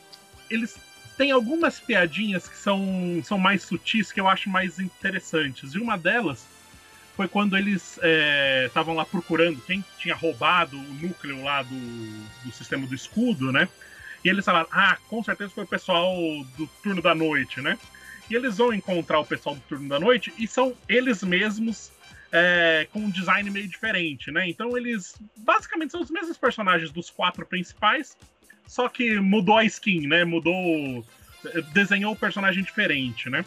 eles 0.49 0.77
têm 1.17 1.31
algumas 1.31 1.79
piadinhas 1.79 2.47
que 2.47 2.57
são, 2.57 3.21
são 3.23 3.37
mais 3.37 3.63
sutis 3.63 4.11
que 4.11 4.19
eu 4.21 4.27
acho 4.27 4.49
mais 4.49 4.79
interessantes. 4.79 5.73
E 5.73 5.79
uma 5.79 5.97
delas 5.97 6.45
foi 7.15 7.27
quando 7.27 7.57
eles 7.57 7.99
estavam 8.65 8.93
é, 8.93 8.97
lá 8.97 9.05
procurando 9.05 9.59
quem 9.61 9.83
tinha 9.97 10.15
roubado 10.15 10.77
o 10.77 10.93
núcleo 10.93 11.43
lá 11.43 11.63
do, 11.63 11.75
do 12.45 12.51
sistema 12.53 12.87
do 12.87 12.95
escudo, 12.95 13.51
né? 13.51 13.67
E 14.23 14.29
eles 14.29 14.45
falaram, 14.45 14.69
ah, 14.71 14.97
com 15.09 15.23
certeza 15.23 15.51
foi 15.53 15.65
o 15.65 15.67
pessoal 15.67 16.15
do 16.57 16.67
turno 16.81 17.01
da 17.01 17.13
noite, 17.13 17.59
né? 17.59 17.77
E 18.29 18.35
eles 18.35 18.57
vão 18.57 18.73
encontrar 18.73 19.19
o 19.19 19.25
pessoal 19.25 19.55
do 19.55 19.61
turno 19.61 19.89
da 19.89 19.99
noite 19.99 20.31
e 20.37 20.47
são 20.47 20.75
eles 20.87 21.23
mesmos 21.23 21.91
é, 22.31 22.87
com 22.91 22.99
um 22.99 23.09
design 23.09 23.49
meio 23.49 23.67
diferente, 23.67 24.31
né? 24.31 24.47
Então 24.47 24.77
eles 24.77 25.15
basicamente 25.37 25.91
são 25.91 26.01
os 26.01 26.11
mesmos 26.11 26.37
personagens 26.37 26.91
dos 26.91 27.09
quatro 27.09 27.45
principais, 27.45 28.15
só 28.67 28.87
que 28.87 29.19
mudou 29.19 29.57
a 29.57 29.65
skin, 29.65 30.07
né? 30.07 30.23
Mudou. 30.23 31.05
Desenhou 31.73 32.13
o 32.13 32.17
personagem 32.17 32.63
diferente, 32.63 33.29
né? 33.29 33.45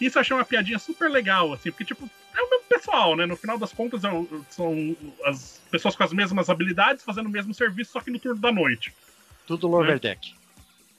Isso 0.00 0.18
eu 0.18 0.20
achei 0.20 0.36
uma 0.36 0.44
piadinha 0.44 0.78
super 0.78 1.10
legal, 1.10 1.52
assim, 1.52 1.70
porque, 1.70 1.84
tipo, 1.84 2.08
é 2.34 2.42
o 2.42 2.50
mesmo 2.50 2.64
pessoal, 2.68 3.16
né? 3.16 3.26
No 3.26 3.36
final 3.36 3.58
das 3.58 3.72
contas, 3.72 4.04
é 4.04 4.08
são 4.50 4.96
as 5.24 5.60
pessoas 5.70 5.96
com 5.96 6.02
as 6.02 6.12
mesmas 6.12 6.48
habilidades 6.48 7.04
fazendo 7.04 7.26
o 7.26 7.30
mesmo 7.30 7.52
serviço, 7.52 7.92
só 7.92 8.00
que 8.00 8.10
no 8.10 8.18
turno 8.18 8.40
da 8.40 8.52
noite. 8.52 8.94
Tudo 9.46 9.68
lower 9.68 10.00
né? 10.02 10.18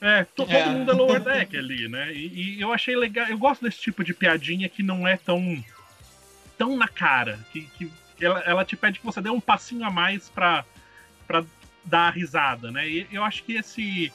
É, 0.00 0.24
todo 0.24 0.52
é. 0.52 0.66
mundo 0.66 0.90
é 0.90 0.94
lower 0.94 1.20
deck 1.20 1.56
ali, 1.56 1.88
né? 1.88 2.12
E, 2.12 2.56
e, 2.56 2.60
eu 2.60 2.72
achei 2.72 2.96
legal. 2.96 3.26
Eu 3.28 3.38
gosto 3.38 3.64
desse 3.64 3.78
tipo 3.78 4.04
de 4.04 4.14
piadinha 4.14 4.68
que 4.68 4.82
não 4.82 5.06
é 5.06 5.16
tão. 5.16 5.64
tão 6.56 6.76
na 6.76 6.88
cara. 6.88 7.38
Que, 7.52 7.62
que 7.62 7.90
ela, 8.20 8.40
ela 8.40 8.64
te 8.64 8.76
pede 8.76 8.98
que 8.98 9.06
você 9.06 9.20
dê 9.20 9.30
um 9.30 9.40
passinho 9.40 9.84
a 9.84 9.90
mais 9.90 10.28
pra, 10.28 10.64
pra 11.26 11.44
dar 11.84 12.08
a 12.08 12.10
risada, 12.10 12.70
né? 12.70 12.88
E 12.88 13.06
eu 13.10 13.22
acho 13.24 13.44
que 13.44 13.54
esse. 13.54 14.12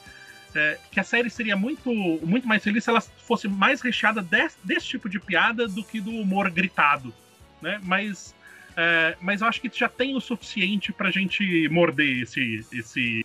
É, 0.54 0.78
que 0.90 1.00
a 1.00 1.04
série 1.04 1.30
seria 1.30 1.56
muito, 1.56 1.90
muito 2.22 2.46
mais 2.46 2.62
feliz 2.62 2.84
se 2.84 2.90
ela 2.90 3.00
fosse 3.00 3.48
mais 3.48 3.80
recheada 3.80 4.20
desse, 4.20 4.58
desse 4.62 4.86
tipo 4.86 5.08
de 5.08 5.18
piada 5.18 5.66
do 5.66 5.82
que 5.82 5.98
do 5.98 6.10
humor 6.10 6.50
gritado, 6.50 7.14
né? 7.62 7.80
Mas, 7.82 8.34
é, 8.76 9.16
mas 9.18 9.40
eu 9.40 9.48
acho 9.48 9.62
que 9.62 9.70
já 9.72 9.88
tem 9.88 10.14
o 10.14 10.20
suficiente 10.20 10.92
pra 10.92 11.10
gente 11.10 11.66
morder 11.70 12.22
esse, 12.22 12.66
esse 12.70 13.24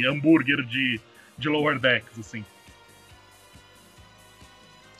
hambúrguer 0.00 0.62
de 0.62 1.00
de 1.40 1.48
Lower 1.48 1.78
Decks, 1.78 2.18
assim. 2.18 2.44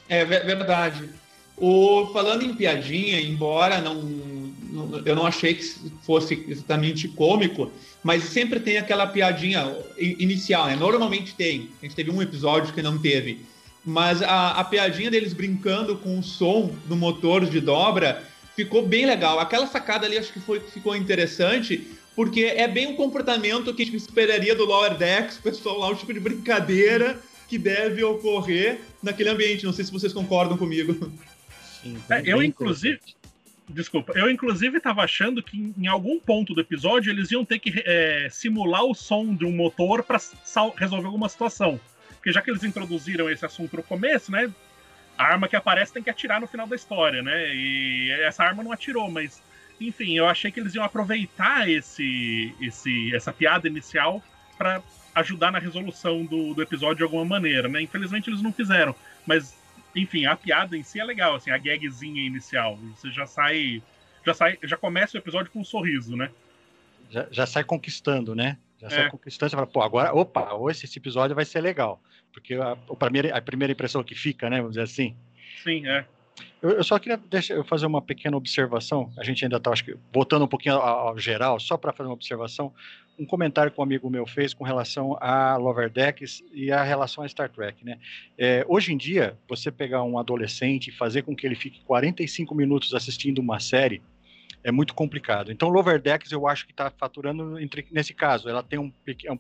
É 0.09 0.25
verdade. 0.25 1.09
O, 1.57 2.07
falando 2.13 2.43
em 2.43 2.55
piadinha, 2.55 3.21
embora 3.21 3.81
não, 3.81 4.03
não, 4.03 5.03
eu 5.05 5.15
não 5.15 5.27
achei 5.27 5.55
que 5.55 5.63
fosse 6.03 6.45
exatamente 6.49 7.07
cômico, 7.07 7.71
mas 8.03 8.25
sempre 8.25 8.59
tem 8.59 8.79
aquela 8.79 9.07
piadinha 9.07 9.77
inicial, 9.99 10.67
né? 10.67 10.75
Normalmente 10.75 11.35
tem. 11.35 11.71
A 11.81 11.85
gente 11.85 11.95
teve 11.95 12.11
um 12.11 12.23
episódio 12.23 12.73
que 12.73 12.83
não 12.83 12.99
teve. 12.99 13.45
Mas 13.85 14.23
a, 14.23 14.53
a 14.53 14.65
piadinha 14.65 15.11
deles 15.11 15.33
brincando 15.33 15.97
com 15.97 16.19
o 16.19 16.23
som 16.23 16.75
do 16.87 16.97
motor 16.97 17.47
de 17.47 17.61
dobra 17.61 18.25
ficou 18.57 18.87
bem 18.87 19.07
legal. 19.07 19.39
Aquela 19.39 19.67
sacada 19.67 20.07
ali 20.07 20.19
acho 20.19 20.33
que 20.33 20.41
foi, 20.41 20.61
ficou 20.61 20.97
interessante, 20.97 21.87
porque 22.15 22.45
é 22.45 22.67
bem 22.67 22.89
um 22.89 22.97
comportamento 22.97 23.75
que 23.75 23.83
a 23.83 23.85
gente 23.85 23.97
esperaria 23.97 24.55
do 24.55 24.65
Lower 24.65 24.97
Decks, 24.97 25.39
pessoal 25.39 25.79
lá, 25.79 25.89
um 25.89 25.95
tipo 25.95 26.13
de 26.13 26.21
brincadeira 26.21 27.21
que 27.49 27.59
deve 27.59 28.03
ocorrer 28.05 28.81
naquele 29.03 29.29
ambiente. 29.29 29.65
Não 29.65 29.73
sei 29.73 29.85
se 29.85 29.93
vocês 29.93 30.13
concordam 30.13 30.57
comigo. 30.57 31.13
Sim, 31.83 31.97
é, 32.11 32.23
eu, 32.25 32.43
inclusive, 32.43 33.01
Desculpa, 33.73 34.13
eu 34.17 34.29
inclusive 34.29 34.79
estava 34.79 35.03
achando 35.03 35.43
que 35.43 35.73
em 35.79 35.87
algum 35.87 36.19
ponto 36.19 36.53
do 36.53 36.61
episódio 36.61 37.11
eles 37.11 37.31
iam 37.31 37.45
ter 37.45 37.61
que 37.61 37.83
é, 37.87 38.29
simular 38.31 38.85
o 38.85 38.95
som 38.95 39.35
de 39.35 39.45
um 39.45 39.53
motor 39.53 40.03
para 40.03 40.19
resolver 40.77 41.07
alguma 41.07 41.29
situação. 41.29 41.81
Porque 42.17 42.33
já 42.33 42.43
que 42.43 42.51
eles 42.51 42.65
introduziram 42.65 43.31
esse 43.31 43.47
assunto 43.47 43.77
no 43.77 43.83
começo, 43.83 44.33
né? 44.33 44.53
A 45.17 45.25
arma 45.25 45.49
que 45.49 45.55
aparece 45.55 45.93
tem 45.93 46.03
que 46.03 46.11
atirar 46.11 46.41
no 46.41 46.49
final 46.49 46.67
da 46.67 46.75
história, 46.75 47.23
né? 47.23 47.55
E 47.55 48.11
essa 48.23 48.43
arma 48.43 48.63
não 48.63 48.73
atirou, 48.73 49.09
mas 49.09 49.41
enfim, 49.81 50.17
eu 50.17 50.29
achei 50.29 50.51
que 50.51 50.61
eles 50.61 50.75
iam 50.75 50.85
aproveitar 50.85 51.69
esse, 51.69 52.55
esse 52.61 53.15
essa 53.15 53.33
piada 53.33 53.67
inicial 53.67 54.23
para 54.59 54.83
ajudar 55.15 55.51
na 55.51 55.59
resolução 55.59 56.25
do, 56.25 56.55
do 56.55 56.63
episódio 56.63 56.99
de 56.99 57.03
alguma 57.03 57.25
maneira, 57.25 57.69
né? 57.69 57.81
Infelizmente 57.81 58.29
eles 58.29 58.43
não 58.43 58.53
fizeram, 58.53 58.95
mas 59.27 59.59
enfim, 59.95 60.27
a 60.27 60.37
piada 60.37 60.77
em 60.77 60.83
si 60.83 61.01
é 61.01 61.05
legal, 61.05 61.35
assim, 61.35 61.51
a 61.51 61.59
gagzinha 61.59 62.23
inicial. 62.23 62.77
Você 62.95 63.11
já 63.11 63.27
sai, 63.27 63.83
já 64.25 64.35
sai, 64.35 64.59
já 64.63 64.77
começa 64.77 65.17
o 65.17 65.21
episódio 65.21 65.51
com 65.51 65.61
um 65.61 65.65
sorriso, 65.65 66.17
né? 66.17 66.31
Já, 67.11 67.27
já 67.31 67.47
sai 67.47 67.65
conquistando, 67.65 68.35
né? 68.35 68.57
Já 68.79 68.87
é. 68.87 68.91
sai 68.91 69.11
conquistando, 69.11 69.51
você 69.51 69.57
fala, 69.57 69.67
pô, 69.67 69.83
agora, 69.83 70.15
opa, 70.15 70.55
hoje 70.55 70.85
esse 70.85 70.99
episódio 70.99 71.35
vai 71.35 71.45
ser 71.45 71.61
legal. 71.61 72.01
Porque 72.33 72.55
a, 72.55 72.73
a, 72.73 72.97
primeira, 72.97 73.37
a 73.37 73.43
primeira 73.43 73.73
impressão 73.73 74.05
que 74.05 74.15
fica, 74.15 74.49
né, 74.49 74.59
vamos 74.59 74.73
dizer 74.73 74.85
assim. 74.85 75.17
Sim, 75.65 75.87
é. 75.89 76.05
Eu, 76.63 76.71
eu 76.73 76.85
só 76.85 76.99
queria 76.99 77.17
deixar, 77.17 77.55
eu 77.55 77.65
fazer 77.65 77.87
uma 77.87 78.03
pequena 78.03 78.37
observação. 78.37 79.13
A 79.17 79.25
gente 79.25 79.45
ainda 79.45 79.57
está, 79.57 79.71
acho 79.71 79.85
que, 79.85 79.97
voltando 80.13 80.45
um 80.45 80.49
pouquinho 80.49 80.75
ao, 80.77 81.09
ao 81.09 81.19
geral, 81.19 81.59
só 81.59 81.77
para 81.77 81.93
fazer 81.93 82.09
uma 82.09 82.15
observação. 82.15 82.73
Um 83.19 83.27
comentário 83.27 83.71
que 83.71 83.79
um 83.79 83.83
amigo 83.83 84.09
meu 84.09 84.27
fez 84.27 84.55
com 84.55 84.65
relação 84.65 85.17
a 85.21 85.57
Lover 85.57 85.91
Decks 85.91 86.43
e 86.53 86.71
a 86.73 86.83
relação 86.83 87.23
a 87.23 87.29
Star 87.29 87.51
Trek, 87.51 87.85
né? 87.85 87.99
É, 88.39 88.65
hoje 88.67 88.93
em 88.93 88.97
dia, 88.97 89.37
você 89.49 89.71
pegar 89.71 90.03
um 90.03 90.19
adolescente 90.19 90.89
e 90.89 90.93
fazer 90.93 91.23
com 91.23 91.37
que 91.37 91.47
ele 91.47 91.55
fique 91.55 91.81
45 91.85 92.55
minutos 92.55 92.95
assistindo 92.95 93.39
uma 93.39 93.61
série, 93.61 94.03
é 94.63 94.71
muito 94.71 94.95
complicado. 94.95 95.51
Então, 95.51 95.69
Lower 95.69 96.01
Decks 96.01 96.33
eu 96.33 96.47
acho 96.47 96.67
que 96.67 96.73
está 96.73 96.91
faturando 96.91 97.59
entre, 97.59 97.87
nesse 97.91 98.15
caso. 98.15 98.49
Ela 98.49 98.63
tem 98.63 98.79
um 98.79 98.93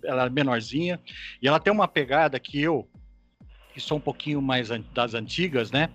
ela 0.04 0.26
é 0.26 0.30
menorzinha 0.30 0.98
e 1.42 1.48
ela 1.48 1.60
tem 1.60 1.72
uma 1.72 1.88
pegada 1.88 2.38
que 2.38 2.60
eu, 2.60 2.88
que 3.72 3.80
sou 3.80 3.98
um 3.98 4.00
pouquinho 4.00 4.40
mais 4.40 4.68
das 4.92 5.14
antigas, 5.14 5.70
né? 5.70 5.90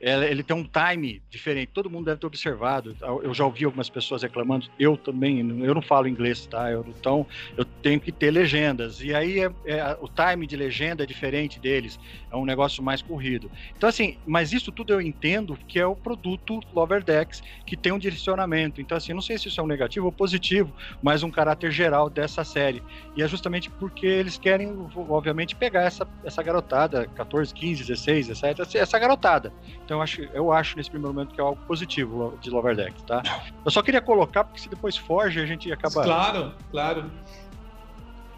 Ele 0.00 0.42
tem 0.42 0.56
um 0.56 0.64
time 0.64 1.22
diferente. 1.28 1.70
Todo 1.74 1.90
mundo 1.90 2.06
deve 2.06 2.18
ter 2.18 2.26
observado. 2.26 2.96
Eu 3.22 3.34
já 3.34 3.44
ouvi 3.44 3.66
algumas 3.66 3.90
pessoas 3.90 4.22
reclamando. 4.22 4.66
Eu 4.78 4.96
também, 4.96 5.40
eu 5.40 5.74
não 5.74 5.82
falo 5.82 6.08
inglês, 6.08 6.46
tá? 6.46 6.70
Eu, 6.70 6.86
então, 6.88 7.26
eu 7.56 7.64
tenho 7.64 8.00
que 8.00 8.10
ter 8.10 8.30
legendas. 8.30 9.02
E 9.02 9.14
aí 9.14 9.40
é, 9.40 9.50
é, 9.66 9.98
o 10.00 10.08
time 10.08 10.46
de 10.46 10.56
legenda 10.56 11.02
é 11.02 11.06
diferente 11.06 11.60
deles. 11.60 12.00
É 12.32 12.36
um 12.36 12.46
negócio 12.46 12.82
mais 12.82 13.02
corrido. 13.02 13.50
Então, 13.76 13.88
assim, 13.88 14.16
mas 14.26 14.54
isso 14.54 14.72
tudo 14.72 14.94
eu 14.94 15.02
entendo 15.02 15.58
que 15.68 15.78
é 15.78 15.86
o 15.86 15.94
produto 15.94 16.60
Lover 16.72 17.04
Decks, 17.04 17.42
que 17.66 17.76
tem 17.76 17.92
um 17.92 17.98
direcionamento. 17.98 18.80
Então, 18.80 18.96
assim, 18.96 19.12
não 19.12 19.20
sei 19.20 19.36
se 19.36 19.48
isso 19.48 19.60
é 19.60 19.62
um 19.62 19.66
negativo 19.66 20.06
ou 20.06 20.12
positivo, 20.12 20.74
mas 21.02 21.22
um 21.22 21.30
caráter 21.30 21.70
geral 21.70 22.08
dessa 22.08 22.42
série. 22.42 22.82
E 23.14 23.22
é 23.22 23.28
justamente 23.28 23.68
porque 23.68 24.06
eles 24.06 24.38
querem, 24.38 24.74
obviamente, 24.96 25.54
pegar 25.54 25.82
essa, 25.82 26.08
essa 26.24 26.42
garotada, 26.42 27.06
14, 27.06 27.52
15, 27.52 27.84
16, 27.84 28.28
17, 28.28 28.78
essa 28.78 28.98
garotada. 28.98 29.52
Então 29.90 29.98
eu 29.98 30.02
acho, 30.02 30.22
eu 30.32 30.52
acho 30.52 30.76
nesse 30.76 30.88
primeiro 30.88 31.12
momento 31.12 31.34
que 31.34 31.40
é 31.40 31.42
algo 31.42 31.60
positivo 31.66 32.38
de 32.40 32.48
Lower 32.48 32.76
Deck, 32.76 33.02
tá? 33.02 33.24
Eu 33.64 33.72
só 33.72 33.82
queria 33.82 34.00
colocar, 34.00 34.44
porque 34.44 34.60
se 34.60 34.68
depois 34.68 34.96
foge, 34.96 35.40
a 35.40 35.46
gente 35.46 35.72
acaba. 35.72 36.04
Claro, 36.04 36.54
claro. 36.70 37.10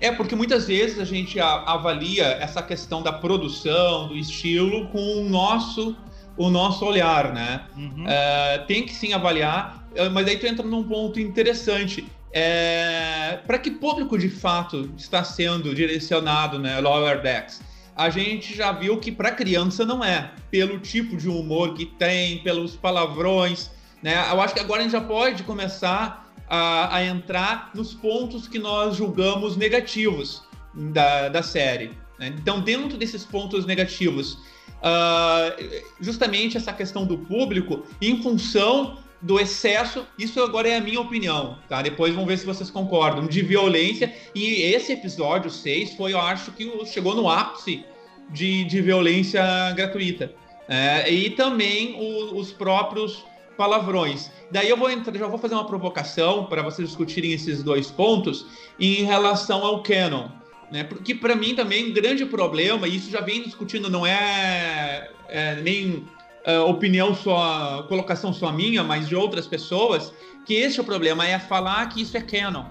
É, 0.00 0.10
porque 0.10 0.34
muitas 0.34 0.66
vezes 0.66 0.98
a 0.98 1.04
gente 1.04 1.38
avalia 1.38 2.24
essa 2.40 2.62
questão 2.62 3.02
da 3.02 3.12
produção, 3.12 4.08
do 4.08 4.16
estilo, 4.16 4.88
com 4.88 5.18
o 5.18 5.28
nosso, 5.28 5.94
o 6.38 6.48
nosso 6.48 6.86
olhar, 6.86 7.34
né? 7.34 7.66
Uhum. 7.76 8.06
É, 8.08 8.64
tem 8.66 8.86
que 8.86 8.94
sim 8.94 9.12
avaliar, 9.12 9.86
é, 9.94 10.08
mas 10.08 10.26
aí 10.26 10.38
tu 10.38 10.46
entra 10.46 10.66
num 10.66 10.82
ponto 10.82 11.20
interessante. 11.20 12.10
É, 12.32 13.40
para 13.46 13.58
que 13.58 13.72
público 13.72 14.16
de 14.18 14.30
fato 14.30 14.90
está 14.96 15.22
sendo 15.22 15.74
direcionado, 15.74 16.58
né, 16.58 16.80
Lower 16.80 17.20
Decks? 17.20 17.60
A 17.96 18.10
gente 18.10 18.54
já 18.54 18.72
viu 18.72 18.98
que 18.98 19.12
para 19.12 19.30
criança 19.30 19.84
não 19.84 20.04
é, 20.04 20.32
pelo 20.50 20.78
tipo 20.78 21.16
de 21.16 21.28
humor 21.28 21.74
que 21.74 21.86
tem, 21.86 22.42
pelos 22.42 22.74
palavrões, 22.74 23.70
né? 24.02 24.26
Eu 24.30 24.40
acho 24.40 24.54
que 24.54 24.60
agora 24.60 24.80
a 24.80 24.82
gente 24.82 24.92
já 24.92 25.00
pode 25.00 25.42
começar 25.44 26.32
a, 26.48 26.96
a 26.96 27.04
entrar 27.04 27.70
nos 27.74 27.94
pontos 27.94 28.48
que 28.48 28.58
nós 28.58 28.96
julgamos 28.96 29.56
negativos 29.56 30.42
da, 30.74 31.28
da 31.28 31.42
série. 31.42 31.92
Né? 32.18 32.34
Então, 32.38 32.60
dentro 32.60 32.98
desses 32.98 33.24
pontos 33.24 33.64
negativos, 33.64 34.34
uh, 34.82 35.82
justamente 36.00 36.56
essa 36.56 36.72
questão 36.72 37.06
do 37.06 37.18
público, 37.18 37.84
em 38.00 38.22
função 38.22 38.98
do 39.22 39.38
excesso, 39.38 40.04
isso 40.18 40.42
agora 40.42 40.68
é 40.68 40.76
a 40.76 40.80
minha 40.80 41.00
opinião, 41.00 41.56
tá? 41.68 41.80
Depois 41.80 42.12
vamos 42.12 42.28
ver 42.28 42.36
se 42.36 42.44
vocês 42.44 42.68
concordam, 42.68 43.26
de 43.26 43.40
violência. 43.40 44.12
E 44.34 44.62
esse 44.62 44.92
episódio 44.92 45.48
6 45.48 45.94
foi, 45.94 46.12
eu 46.12 46.20
acho 46.20 46.50
que 46.50 46.84
chegou 46.86 47.14
no 47.14 47.28
ápice 47.28 47.84
de, 48.28 48.64
de 48.64 48.80
violência 48.80 49.42
gratuita. 49.76 50.32
É, 50.68 51.08
e 51.10 51.30
também 51.30 51.94
o, 51.98 52.36
os 52.38 52.52
próprios 52.52 53.24
palavrões. 53.56 54.30
Daí 54.50 54.68
eu 54.68 54.76
vou 54.76 54.90
entrar, 54.90 55.16
já 55.16 55.26
vou 55.26 55.38
fazer 55.38 55.54
uma 55.54 55.66
provocação 55.66 56.46
para 56.46 56.62
vocês 56.62 56.88
discutirem 56.88 57.32
esses 57.32 57.62
dois 57.62 57.90
pontos 57.90 58.46
em 58.80 59.04
relação 59.04 59.64
ao 59.64 59.82
canon. 59.82 60.28
Né? 60.70 60.82
Porque 60.82 61.14
para 61.14 61.36
mim 61.36 61.54
também 61.54 61.90
um 61.90 61.92
grande 61.92 62.24
problema, 62.24 62.88
e 62.88 62.96
isso 62.96 63.10
já 63.10 63.20
vem 63.20 63.42
discutindo, 63.42 63.90
não 63.90 64.06
é, 64.06 65.10
é 65.28 65.56
nem 65.56 66.04
uh, 66.46 66.68
opinião 66.68 67.14
só, 67.14 67.84
colocação 67.88 68.32
só 68.32 68.52
minha, 68.52 68.82
mas 68.82 69.08
de 69.08 69.16
outras 69.16 69.46
pessoas, 69.46 70.12
que 70.44 70.54
esse 70.54 70.78
é 70.78 70.82
o 70.82 70.84
problema, 70.84 71.26
é 71.26 71.38
falar 71.38 71.86
que 71.88 72.02
isso 72.02 72.16
é 72.16 72.20
canon. 72.20 72.64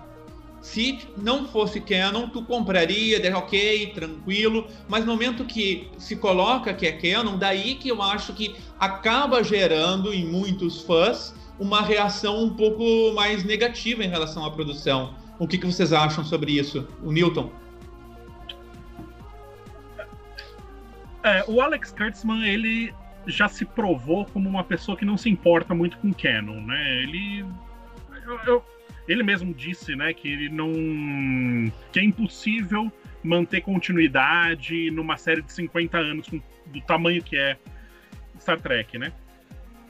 Se 0.62 1.00
não 1.18 1.48
fosse 1.48 1.82
canon, 1.82 2.30
tu 2.30 2.44
compraria, 2.44 3.20
ok, 3.36 3.94
tranquilo, 3.94 4.68
mas 4.88 5.04
no 5.04 5.14
momento 5.14 5.44
que 5.44 5.90
se 5.98 6.16
coloca 6.16 6.72
que 6.74 6.86
é 6.86 6.92
canon, 6.92 7.36
daí 7.36 7.76
que 7.76 7.90
eu 7.90 8.02
acho 8.02 8.34
que 8.34 8.56
acaba 8.80 9.44
gerando 9.44 10.14
em 10.14 10.24
muitos 10.24 10.82
fãs 10.82 11.34
uma 11.60 11.82
reação 11.82 12.44
um 12.44 12.50
pouco 12.52 13.12
mais 13.14 13.44
negativa 13.44 14.04
em 14.04 14.08
relação 14.08 14.46
à 14.46 14.52
produção. 14.52 15.16
O 15.40 15.48
que, 15.48 15.58
que 15.58 15.66
vocês 15.66 15.92
acham 15.92 16.24
sobre 16.24 16.52
isso? 16.52 16.88
O 17.04 17.12
Newton? 17.12 17.52
É, 21.24 21.44
o 21.48 21.62
Alex 21.62 21.92
Kurtzman, 21.92 22.48
ele 22.48 22.94
já 23.28 23.48
se 23.48 23.66
provou 23.66 24.26
como 24.26 24.50
uma 24.50 24.64
pessoa 24.64 24.98
que 24.98 25.06
não 25.06 25.18
se 25.18 25.30
importa 25.30 25.74
muito 25.74 25.98
com 25.98 26.14
canon, 26.14 26.62
né? 26.62 27.04
Ele. 27.04 27.46
Eu, 28.26 28.40
eu, 28.46 28.66
ele 29.08 29.24
mesmo 29.24 29.54
disse, 29.54 29.96
né, 29.96 30.14
que 30.14 30.28
ele 30.28 30.50
não. 30.50 30.72
que 31.92 32.00
é 32.00 32.04
impossível 32.04 32.92
manter 33.24 33.62
continuidade 33.62 34.90
numa 34.92 35.18
série 35.18 35.42
de 35.42 35.52
50 35.52 35.98
anos 35.98 36.28
com, 36.28 36.42
do 36.68 36.82
tamanho 36.82 37.22
que 37.22 37.38
é 37.38 37.58
Star 38.40 38.60
Trek, 38.60 38.98
né? 38.98 39.12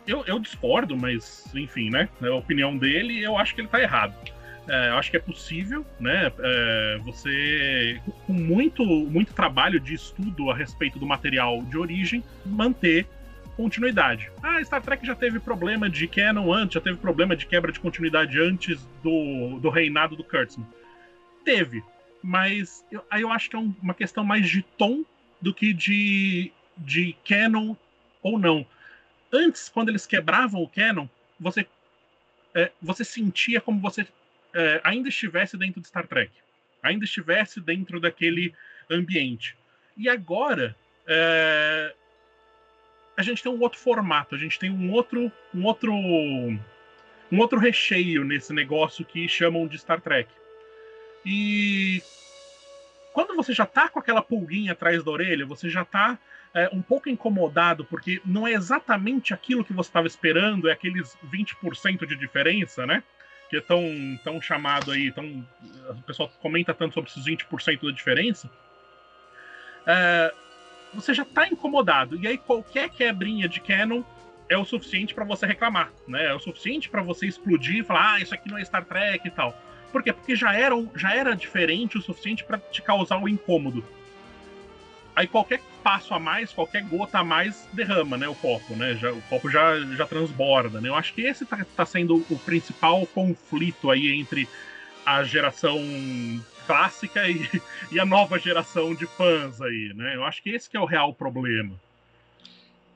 Eu, 0.05 0.23
eu 0.25 0.39
discordo, 0.39 0.97
mas, 0.97 1.49
enfim, 1.55 1.89
né? 1.89 2.09
É 2.21 2.27
a 2.27 2.35
opinião 2.35 2.77
dele, 2.77 3.23
eu 3.23 3.37
acho 3.37 3.53
que 3.55 3.61
ele 3.61 3.67
tá 3.67 3.81
errado. 3.81 4.15
É, 4.67 4.89
eu 4.89 4.95
acho 4.95 5.09
que 5.09 5.17
é 5.17 5.19
possível, 5.19 5.85
né? 5.99 6.31
É, 6.39 6.99
você, 7.03 8.01
com 8.25 8.33
muito, 8.33 8.83
muito 8.83 9.33
trabalho 9.33 9.79
de 9.79 9.93
estudo 9.93 10.49
a 10.49 10.55
respeito 10.55 10.99
do 10.99 11.05
material 11.05 11.61
de 11.63 11.77
origem, 11.77 12.23
manter 12.45 13.07
continuidade. 13.61 14.31
Ah, 14.41 14.63
Star 14.63 14.81
Trek 14.81 15.05
já 15.05 15.13
teve 15.13 15.39
problema 15.39 15.87
de 15.87 16.07
canon 16.07 16.51
antes, 16.51 16.73
já 16.73 16.81
teve 16.81 16.97
problema 16.97 17.35
de 17.35 17.45
quebra 17.45 17.71
de 17.71 17.79
continuidade 17.79 18.39
antes 18.39 18.83
do, 19.03 19.59
do 19.59 19.69
reinado 19.69 20.15
do 20.15 20.23
Kurtzman. 20.23 20.67
Teve, 21.45 21.83
mas 22.23 22.83
eu, 22.91 23.05
aí 23.07 23.21
eu 23.21 23.31
acho 23.31 23.51
que 23.51 23.55
é 23.55 23.59
um, 23.59 23.71
uma 23.79 23.93
questão 23.93 24.23
mais 24.23 24.49
de 24.49 24.63
tom 24.63 25.05
do 25.39 25.53
que 25.53 25.73
de, 25.73 26.51
de 26.75 27.15
canon 27.23 27.75
ou 28.23 28.39
não. 28.39 28.65
Antes, 29.31 29.69
quando 29.69 29.89
eles 29.89 30.07
quebravam 30.07 30.63
o 30.63 30.67
canon, 30.67 31.07
você, 31.39 31.63
é, 32.55 32.71
você 32.81 33.03
sentia 33.03 33.61
como 33.61 33.79
você 33.79 34.07
é, 34.55 34.81
ainda 34.83 35.07
estivesse 35.07 35.55
dentro 35.55 35.79
de 35.79 35.87
Star 35.87 36.07
Trek, 36.07 36.31
ainda 36.81 37.05
estivesse 37.05 37.61
dentro 37.61 37.99
daquele 37.99 38.55
ambiente. 38.89 39.55
E 39.95 40.09
agora, 40.09 40.75
é, 41.05 41.93
a 43.21 43.23
gente 43.23 43.43
tem 43.43 43.51
um 43.51 43.61
outro 43.61 43.79
formato, 43.79 44.35
a 44.35 44.37
gente 44.37 44.57
tem 44.57 44.69
um 44.69 44.91
outro, 44.91 45.31
um 45.53 45.63
outro, 45.63 45.93
um 45.93 46.59
outro 47.37 47.59
recheio 47.59 48.23
nesse 48.23 48.51
negócio 48.51 49.05
que 49.05 49.27
chamam 49.27 49.67
de 49.67 49.77
Star 49.77 50.01
Trek. 50.01 50.29
E 51.23 52.01
quando 53.13 53.35
você 53.35 53.53
já 53.53 53.65
tá 53.65 53.87
com 53.87 53.99
aquela 53.99 54.21
pulguinha 54.21 54.71
atrás 54.71 55.03
da 55.03 55.11
orelha, 55.11 55.45
você 55.45 55.69
já 55.69 55.85
tá 55.85 56.17
é, 56.53 56.67
um 56.73 56.81
pouco 56.81 57.09
incomodado, 57.09 57.85
porque 57.85 58.19
não 58.25 58.47
é 58.47 58.53
exatamente 58.53 59.33
aquilo 59.33 59.63
que 59.63 59.73
você 59.73 59.89
estava 59.89 60.07
esperando, 60.07 60.67
é 60.67 60.71
aqueles 60.71 61.15
20% 61.31 62.05
de 62.07 62.15
diferença, 62.15 62.87
né? 62.87 63.03
Que 63.49 63.57
é 63.57 63.61
tão, 63.61 63.83
tão 64.23 64.41
chamado 64.41 64.91
aí, 64.91 65.11
tão, 65.11 65.45
o 65.89 66.01
pessoal 66.07 66.31
comenta 66.41 66.73
tanto 66.73 66.95
sobre 66.95 67.11
esses 67.11 67.23
20% 67.23 67.85
da 67.85 67.91
diferença. 67.91 68.49
É, 69.85 70.33
você 70.93 71.13
já 71.13 71.23
está 71.23 71.47
incomodado. 71.47 72.17
E 72.21 72.27
aí 72.27 72.37
qualquer 72.37 72.89
quebrinha 72.89 73.47
de 73.47 73.59
canon 73.59 74.03
é 74.49 74.57
o 74.57 74.65
suficiente 74.65 75.13
para 75.13 75.23
você 75.23 75.45
reclamar, 75.45 75.91
né? 76.07 76.25
É 76.25 76.33
o 76.33 76.39
suficiente 76.39 76.89
para 76.89 77.01
você 77.01 77.25
explodir 77.25 77.77
e 77.77 77.83
falar, 77.83 78.13
ah, 78.13 78.19
isso 78.19 78.33
aqui 78.33 78.49
não 78.49 78.57
é 78.57 78.65
Star 78.65 78.83
Trek 78.83 79.25
e 79.25 79.31
tal. 79.31 79.55
Por 79.91 80.03
quê? 80.03 80.11
Porque 80.11 80.35
já 80.35 80.53
era, 80.53 80.75
já 80.95 81.13
era 81.13 81.35
diferente 81.35 81.97
o 81.97 82.01
suficiente 82.01 82.43
para 82.43 82.57
te 82.57 82.81
causar 82.81 83.17
o 83.17 83.23
um 83.23 83.27
incômodo. 83.27 83.83
Aí 85.15 85.27
qualquer 85.27 85.61
passo 85.83 86.13
a 86.13 86.19
mais, 86.19 86.53
qualquer 86.53 86.83
gota 86.83 87.19
a 87.19 87.23
mais 87.23 87.67
derrama, 87.73 88.17
né, 88.17 88.27
o 88.27 88.35
copo, 88.35 88.75
né? 88.75 88.95
Já, 88.95 89.11
o 89.11 89.21
copo 89.23 89.49
já, 89.49 89.79
já 89.95 90.05
transborda, 90.05 90.79
né? 90.79 90.89
Eu 90.89 90.95
acho 90.95 91.13
que 91.13 91.21
esse 91.21 91.45
tá, 91.45 91.65
tá 91.75 91.85
sendo 91.85 92.25
o 92.29 92.39
principal 92.39 93.05
conflito 93.07 93.89
aí 93.89 94.19
entre 94.19 94.47
a 95.05 95.23
geração 95.23 95.77
clássica 96.71 97.27
e, 97.27 97.49
e 97.91 97.99
a 97.99 98.05
nova 98.05 98.39
geração 98.39 98.95
de 98.95 99.05
fãs 99.05 99.61
aí, 99.61 99.91
né? 99.93 100.15
Eu 100.15 100.23
acho 100.23 100.41
que 100.41 100.51
esse 100.51 100.69
que 100.69 100.77
é 100.77 100.79
o 100.79 100.85
real 100.85 101.13
problema. 101.13 101.75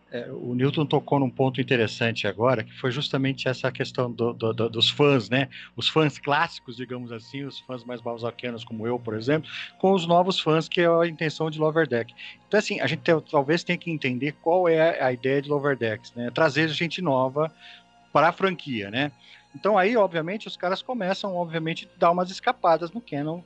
É, 0.10 0.32
o 0.32 0.56
Newton 0.56 0.86
tocou 0.86 1.20
num 1.20 1.30
ponto 1.30 1.60
interessante 1.60 2.26
agora, 2.26 2.64
que 2.64 2.72
foi 2.72 2.90
justamente 2.90 3.50
essa 3.50 3.70
questão 3.70 4.10
do, 4.10 4.32
do, 4.32 4.54
do, 4.54 4.70
dos 4.70 4.90
fãs, 4.90 5.30
né? 5.30 5.50
Os 5.76 5.90
fãs 5.90 6.18
clássicos, 6.18 6.78
digamos 6.78 7.12
assim, 7.12 7.44
os 7.44 7.60
fãs 7.60 7.84
mais 7.84 8.00
balzaquianos 8.00 8.64
como 8.64 8.88
eu, 8.88 8.98
por 8.98 9.14
exemplo, 9.14 9.50
com 9.78 9.92
os 9.92 10.08
novos 10.08 10.40
fãs, 10.40 10.70
que 10.70 10.80
é 10.80 10.88
a 10.88 11.06
intenção 11.06 11.50
de 11.50 11.60
Lower 11.60 11.86
Deck. 11.86 12.14
Então, 12.48 12.58
assim, 12.58 12.80
a 12.80 12.88
gente 12.88 13.02
talvez 13.30 13.62
tenha 13.62 13.78
que 13.78 13.92
entender 13.92 14.36
qual 14.42 14.70
é 14.70 15.04
a 15.04 15.12
ideia 15.12 15.42
de 15.42 15.50
Lower 15.50 15.76
Decks, 15.76 16.14
né? 16.16 16.32
Trazer 16.34 16.70
gente 16.70 17.02
nova 17.02 17.54
para 18.14 18.30
a 18.30 18.32
franquia, 18.32 18.90
né? 18.90 19.12
Então 19.56 19.78
aí, 19.78 19.96
obviamente, 19.96 20.48
os 20.48 20.58
caras 20.58 20.82
começam, 20.82 21.34
obviamente, 21.34 21.89
a 21.96 22.00
dar 22.00 22.12
umas 22.12 22.30
escapadas 22.30 22.91
no 22.91 23.00
Canon 23.00 23.41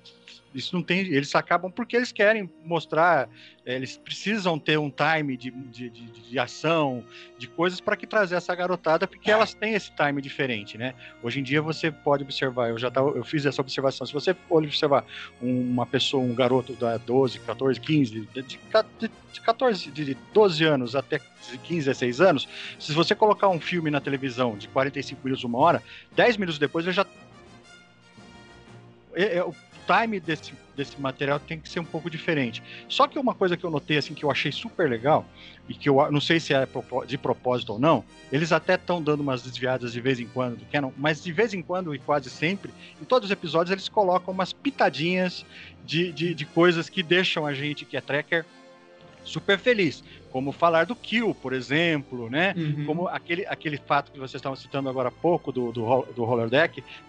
isso 0.53 0.75
não 0.75 0.81
tem. 0.81 0.99
Eles 0.99 1.33
acabam 1.35 1.71
porque 1.71 1.95
eles 1.95 2.11
querem 2.11 2.49
mostrar, 2.65 3.29
é, 3.65 3.75
eles 3.75 3.97
precisam 3.97 4.57
ter 4.57 4.77
um 4.77 4.89
time 4.89 5.37
de, 5.37 5.51
de, 5.51 5.89
de, 5.89 6.07
de 6.07 6.39
ação, 6.39 7.03
de 7.37 7.47
coisas 7.47 7.79
para 7.79 7.95
que 7.95 8.07
trazer 8.07 8.35
essa 8.35 8.53
garotada, 8.55 9.07
porque 9.07 9.29
elas 9.29 9.53
têm 9.53 9.73
esse 9.73 9.91
time 9.91 10.21
diferente, 10.21 10.77
né? 10.77 10.93
Hoje 11.21 11.39
em 11.39 11.43
dia 11.43 11.61
você 11.61 11.91
pode 11.91 12.23
observar, 12.23 12.69
eu 12.69 12.77
já 12.77 12.89
tava, 12.89 13.09
eu 13.11 13.23
fiz 13.23 13.45
essa 13.45 13.61
observação. 13.61 14.07
Se 14.07 14.13
você 14.13 14.35
observar 14.49 15.05
uma 15.41 15.85
pessoa, 15.85 16.23
um 16.23 16.33
garoto 16.33 16.73
da 16.73 16.97
12, 16.97 17.39
14, 17.39 17.79
15, 17.79 18.11
de, 18.11 18.41
de, 18.41 18.41
de 18.41 19.41
14, 19.41 19.91
de 19.91 20.17
12 20.33 20.63
anos 20.63 20.95
até 20.95 21.19
15, 21.63 21.85
16 21.85 22.21
anos, 22.21 22.49
se 22.79 22.91
você 22.93 23.13
colocar 23.13 23.49
um 23.49 23.59
filme 23.59 23.91
na 23.91 24.01
televisão 24.01 24.57
de 24.57 24.67
45 24.67 25.21
minutos, 25.23 25.43
uma 25.43 25.59
hora, 25.59 25.83
10 26.15 26.37
minutos 26.37 26.57
depois 26.57 26.85
ele 26.85 26.93
já 26.93 27.05
é, 29.15 29.39
é, 29.39 29.45
time 29.89 30.19
desse, 30.19 30.53
desse 30.75 31.01
material 31.01 31.39
tem 31.39 31.59
que 31.59 31.67
ser 31.67 31.79
um 31.79 31.85
pouco 31.85 32.09
diferente. 32.09 32.61
Só 32.87 33.07
que 33.07 33.17
uma 33.17 33.33
coisa 33.33 33.57
que 33.57 33.63
eu 33.63 33.71
notei, 33.71 33.97
assim, 33.97 34.13
que 34.13 34.23
eu 34.23 34.29
achei 34.29 34.51
super 34.51 34.87
legal, 34.87 35.25
e 35.67 35.73
que 35.73 35.89
eu 35.89 36.11
não 36.11 36.21
sei 36.21 36.39
se 36.39 36.53
é 36.53 36.67
de 37.07 37.17
propósito 37.17 37.73
ou 37.73 37.79
não, 37.79 38.03
eles 38.31 38.51
até 38.51 38.75
estão 38.75 39.01
dando 39.01 39.21
umas 39.21 39.43
desviadas 39.43 39.93
de 39.93 40.01
vez 40.01 40.19
em 40.19 40.27
quando 40.27 40.57
do 40.57 40.65
Canon, 40.65 40.91
mas 40.97 41.23
de 41.23 41.31
vez 41.31 41.53
em 41.53 41.61
quando 41.61 41.93
e 41.93 41.99
quase 41.99 42.29
sempre, 42.29 42.71
em 42.99 43.05
todos 43.05 43.27
os 43.27 43.31
episódios, 43.31 43.71
eles 43.71 43.87
colocam 43.87 44.33
umas 44.33 44.51
pitadinhas 44.51 45.45
de, 45.85 46.11
de, 46.11 46.33
de 46.33 46.45
coisas 46.45 46.89
que 46.89 47.03
deixam 47.03 47.45
a 47.45 47.53
gente 47.53 47.85
que 47.85 47.95
é 47.95 48.01
tracker 48.01 48.45
super 49.23 49.59
feliz 49.59 50.03
como 50.31 50.51
falar 50.51 50.85
do 50.85 50.95
Kill, 50.95 51.33
por 51.35 51.53
exemplo, 51.53 52.29
né? 52.29 52.53
Uhum. 52.55 52.85
Como 52.85 53.07
aquele, 53.07 53.45
aquele 53.47 53.77
fato 53.77 54.11
que 54.11 54.19
vocês 54.19 54.35
estavam 54.35 54.55
citando 54.55 54.89
agora 54.89 55.09
há 55.09 55.11
pouco 55.11 55.51
do, 55.51 55.71
do, 55.71 55.81
do 56.15 56.23
Roller 56.23 56.49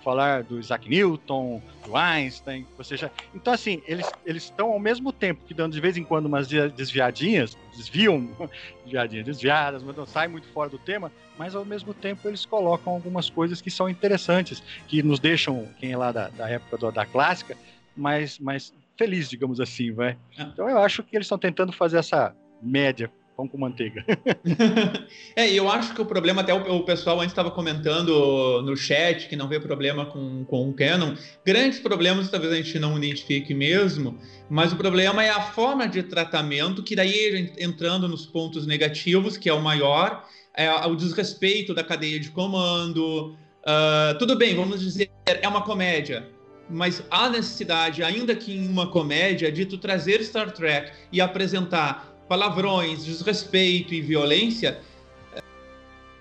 falar 0.03 0.43
do 0.43 0.59
Isaac 0.59 0.89
Newton, 0.89 1.63
do 1.85 1.97
Einstein, 1.97 2.67
ou 2.77 2.85
seja, 2.85 3.11
então 3.35 3.53
assim, 3.53 3.83
eles 3.87 4.11
eles 4.25 4.45
estão 4.45 4.73
ao 4.73 4.79
mesmo 4.79 5.13
tempo 5.13 5.43
que 5.47 5.55
dando 5.55 5.73
de 5.73 5.81
vez 5.81 5.97
em 5.97 6.05
quando 6.05 6.27
umas 6.27 6.49
desviadinhas, 6.49 7.57
desviam, 7.77 8.29
desviadinhas, 8.85 9.27
desviadas, 9.27 9.83
mas 9.83 9.97
não 9.97 10.07
sai 10.07 10.29
muito 10.29 10.49
fora 10.49 10.71
do 10.71 10.79
tema, 10.79 11.13
mas 11.39 11.55
ao 11.55 11.65
mesmo 11.65 11.93
tempo 11.93 12.27
eles 12.29 12.45
colocam 12.45 12.95
algumas 12.95 13.29
coisas 13.29 13.61
que 13.61 13.71
são 13.71 13.89
interessantes, 13.89 14.63
que 14.89 15.03
nos 15.03 15.19
deixam, 15.19 15.69
quem 15.79 15.93
é 15.93 15.97
lá 15.97 16.13
da, 16.13 16.29
da 16.29 16.49
época 16.49 16.77
do, 16.77 16.91
da 16.91 17.05
clássica, 17.05 17.57
mais, 17.97 18.39
mais 18.39 18.73
feliz, 19.01 19.31
digamos 19.31 19.61
assim, 19.61 19.93
vai. 19.93 20.19
Ah. 20.37 20.51
Então 20.53 20.69
eu 20.69 20.77
acho 20.77 21.03
que 21.03 21.17
eles 21.17 21.25
estão 21.25 21.39
tentando 21.39 21.73
fazer 21.73 21.97
essa 21.97 22.37
média 22.63 23.11
pão 23.35 23.49
com 23.49 23.57
manteiga. 23.57 24.05
é, 25.35 25.51
eu 25.51 25.71
acho 25.71 25.95
que 25.95 26.03
o 26.03 26.05
problema, 26.05 26.43
até 26.43 26.53
o, 26.53 26.77
o 26.77 26.85
pessoal 26.85 27.19
antes 27.19 27.33
estava 27.33 27.51
comentando 27.51 28.61
no 28.63 28.77
chat 28.77 29.27
que 29.27 29.37
não 29.37 29.49
vê 29.49 29.59
problema 29.59 30.05
com, 30.05 30.45
com 30.45 30.69
o 30.69 30.75
Canon. 30.75 31.15
Grandes 31.47 31.79
problemas 31.81 32.31
talvez 32.31 32.53
a 32.53 32.57
gente 32.57 32.79
não 32.79 32.99
identifique 32.99 33.55
mesmo, 33.55 34.19
mas 34.51 34.71
o 34.71 34.77
problema 34.77 35.25
é 35.25 35.31
a 35.31 35.41
forma 35.41 35.89
de 35.89 36.03
tratamento, 36.03 36.83
que 36.83 36.95
daí 36.95 37.55
entrando 37.59 38.07
nos 38.07 38.27
pontos 38.27 38.67
negativos, 38.67 39.39
que 39.39 39.49
é 39.49 39.55
o 39.55 39.63
maior, 39.63 40.29
é 40.55 40.71
o 40.87 40.95
desrespeito 40.95 41.73
da 41.73 41.83
cadeia 41.83 42.21
de 42.21 42.31
comando. 42.31 43.35
Uh, 43.63 44.19
tudo 44.19 44.37
bem, 44.37 44.55
vamos 44.55 44.81
dizer, 44.81 45.11
é 45.27 45.49
uma 45.49 45.63
comédia 45.63 46.29
mas 46.71 47.03
há 47.11 47.29
necessidade, 47.29 48.03
ainda 48.03 48.35
que 48.35 48.53
em 48.53 48.69
uma 48.69 48.87
comédia, 48.87 49.51
de 49.51 49.67
tu 49.67 49.77
trazer 49.77 50.23
Star 50.23 50.53
Trek 50.53 50.93
e 51.13 51.21
apresentar 51.21 52.11
palavrões, 52.29 53.05
desrespeito 53.05 53.93
e 53.93 54.01
violência, 54.01 54.81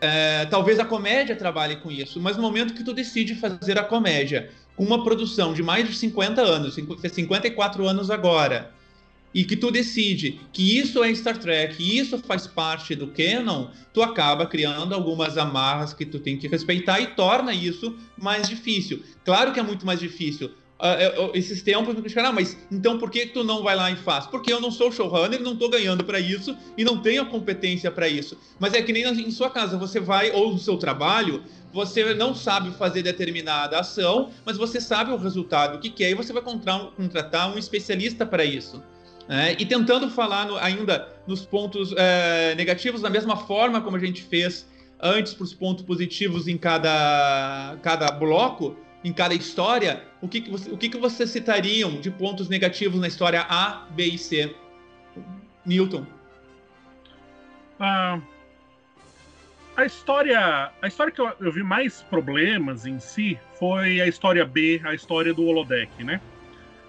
é, 0.01 0.45
talvez 0.45 0.79
a 0.79 0.85
comédia 0.85 1.35
trabalhe 1.35 1.75
com 1.75 1.91
isso, 1.91 2.19
mas 2.19 2.35
no 2.35 2.41
momento 2.41 2.73
que 2.73 2.83
tu 2.83 2.93
decide 2.93 3.35
fazer 3.35 3.77
a 3.77 3.83
comédia 3.83 4.49
com 4.75 4.83
uma 4.83 5.03
produção 5.03 5.53
de 5.53 5.61
mais 5.61 5.87
de 5.87 5.93
50 5.93 6.41
anos, 6.41 6.75
54 6.75 7.85
anos 7.85 8.09
agora, 8.09 8.71
e 9.33 9.43
que 9.43 9.55
tu 9.55 9.71
decide 9.71 10.41
que 10.51 10.77
isso 10.77 11.03
é 11.03 11.13
Star 11.13 11.37
Trek, 11.37 11.75
e 11.81 11.99
isso 11.99 12.17
faz 12.19 12.47
parte 12.47 12.95
do 12.95 13.07
canon, 13.07 13.67
tu 13.93 14.01
acaba 14.01 14.45
criando 14.45 14.93
algumas 14.93 15.37
amarras 15.37 15.93
que 15.93 16.05
tu 16.05 16.19
tem 16.19 16.37
que 16.37 16.47
respeitar 16.47 16.99
e 16.99 17.07
torna 17.07 17.53
isso 17.53 17.95
mais 18.17 18.49
difícil. 18.49 19.03
Claro 19.23 19.53
que 19.53 19.59
é 19.59 19.63
muito 19.63 19.85
mais 19.85 19.99
difícil 19.99 20.51
uh, 20.79 21.31
esses 21.33 21.61
tempos 21.61 21.93
me 21.93 22.01
criticaram, 22.01 22.29
ah, 22.29 22.33
mas 22.33 22.57
então 22.71 22.97
por 22.97 23.11
que 23.11 23.25
tu 23.25 23.43
não 23.43 23.61
vai 23.61 23.75
lá 23.75 23.91
e 23.91 23.95
faz? 23.95 24.25
Porque 24.25 24.51
eu 24.51 24.61
não 24.61 24.71
sou 24.71 24.91
showrunner, 24.91 25.41
não 25.41 25.53
estou 25.53 25.69
ganhando 25.69 26.03
para 26.03 26.19
isso 26.19 26.57
e 26.77 26.83
não 26.83 27.01
tenho 27.01 27.21
a 27.21 27.25
competência 27.25 27.91
para 27.91 28.07
isso. 28.07 28.37
Mas 28.59 28.73
é 28.73 28.81
que 28.81 28.93
nem 28.93 29.03
em 29.03 29.31
sua 29.31 29.49
casa, 29.49 29.77
você 29.77 29.99
vai, 29.99 30.31
ou 30.31 30.53
no 30.53 30.59
seu 30.59 30.77
trabalho, 30.77 31.43
você 31.71 32.13
não 32.13 32.33
sabe 32.33 32.71
fazer 32.71 33.03
determinada 33.03 33.79
ação, 33.79 34.31
mas 34.45 34.57
você 34.57 34.81
sabe 34.81 35.11
o 35.11 35.17
resultado 35.17 35.79
que 35.79 35.89
quer 35.89 36.09
e 36.09 36.15
você 36.15 36.33
vai 36.33 36.41
contratar 36.41 37.53
um 37.53 37.57
especialista 37.57 38.25
para 38.25 38.43
isso. 38.43 38.81
É, 39.29 39.51
e 39.51 39.63
tentando 39.63 40.09
falar 40.09 40.47
no, 40.47 40.57
ainda 40.57 41.07
nos 41.27 41.45
pontos 41.45 41.93
é, 41.95 42.55
negativos 42.55 43.01
da 43.01 43.11
mesma 43.11 43.37
forma 43.37 43.79
como 43.79 43.95
a 43.95 43.99
gente 43.99 44.23
fez 44.23 44.67
antes 44.99 45.35
para 45.35 45.43
os 45.43 45.53
pontos 45.53 45.85
positivos 45.85 46.47
em 46.47 46.57
cada, 46.57 47.77
cada 47.83 48.09
bloco, 48.09 48.75
em 49.03 49.13
cada 49.13 49.35
história, 49.35 50.03
o 50.19 50.27
que, 50.27 50.41
que, 50.41 50.49
você, 50.49 50.71
o 50.71 50.77
que, 50.77 50.89
que 50.89 50.97
você 50.97 51.27
citariam 51.27 52.01
de 52.01 52.09
pontos 52.09 52.49
negativos 52.49 52.99
na 52.99 53.07
história 53.07 53.45
A, 53.47 53.85
B 53.91 54.05
e 54.05 54.17
C? 54.17 54.55
Newton. 55.63 56.07
Ah, 57.79 58.19
a 59.77 59.85
história, 59.85 60.71
a 60.81 60.87
história 60.87 61.13
que 61.13 61.21
eu, 61.21 61.31
eu, 61.39 61.51
vi 61.51 61.61
mais 61.61 62.01
problemas 62.01 62.87
em 62.87 62.99
si 62.99 63.39
foi 63.59 64.01
a 64.01 64.07
história 64.07 64.43
B, 64.43 64.81
a 64.83 64.95
história 64.95 65.33
do 65.35 65.45
holodeck, 65.45 66.03
né? 66.03 66.19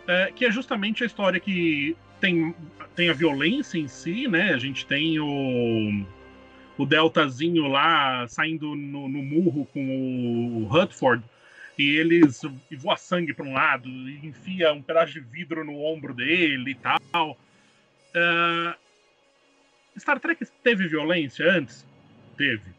É, 0.09 0.33
que 0.35 0.47
é 0.47 0.51
justamente 0.51 1.05
a 1.05 1.07
história 1.07 1.39
que 1.39 1.95
tem, 2.21 2.55
tem 2.95 3.09
a 3.09 3.15
violência 3.15 3.79
em 3.79 3.89
si, 3.89 4.29
né? 4.29 4.53
A 4.53 4.59
gente 4.59 4.87
tem 4.87 5.19
o, 5.19 6.05
o 6.79 6.87
Deltazinho 6.87 7.67
lá 7.67 8.27
saindo 8.29 8.75
no, 8.75 9.09
no 9.09 9.23
murro 9.23 9.67
com 9.67 10.65
o 10.65 10.69
Hutford 10.73 11.25
e 11.79 11.97
eles 11.97 12.43
e 12.71 12.77
voa 12.77 12.97
sangue 12.97 13.33
para 13.33 13.47
um 13.47 13.55
lado 13.55 13.89
e 13.89 14.27
enfia 14.27 14.73
um 14.73 14.83
pedaço 14.83 15.15
de 15.15 15.21
vidro 15.21 15.65
no 15.65 15.83
ombro 15.83 16.15
dele 16.15 16.73
e 16.73 16.75
tal. 16.75 17.39
Uh, 18.15 18.75
Star 19.99 20.21
Trek 20.21 20.45
teve 20.63 20.87
violência 20.87 21.51
antes? 21.51 21.87
Teve. 22.37 22.71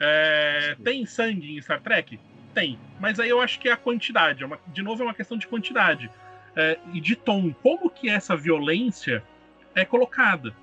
É, 0.00 0.76
tem 0.82 1.06
sangue 1.06 1.56
em 1.56 1.62
Star 1.62 1.80
Trek? 1.80 2.18
Tem. 2.52 2.78
Mas 3.00 3.18
aí 3.18 3.28
eu 3.28 3.40
acho 3.40 3.58
que 3.58 3.68
é 3.68 3.72
a 3.72 3.76
quantidade. 3.76 4.42
É 4.42 4.46
uma, 4.46 4.58
de 4.68 4.82
novo, 4.82 5.02
é 5.02 5.06
uma 5.06 5.14
questão 5.14 5.36
de 5.36 5.46
quantidade. 5.46 6.10
É, 6.56 6.78
e 6.92 7.00
de 7.00 7.16
tom. 7.16 7.52
Como 7.62 7.90
que 7.90 8.08
essa 8.08 8.36
violência 8.36 9.22
é 9.74 9.84
colocada? 9.84 10.54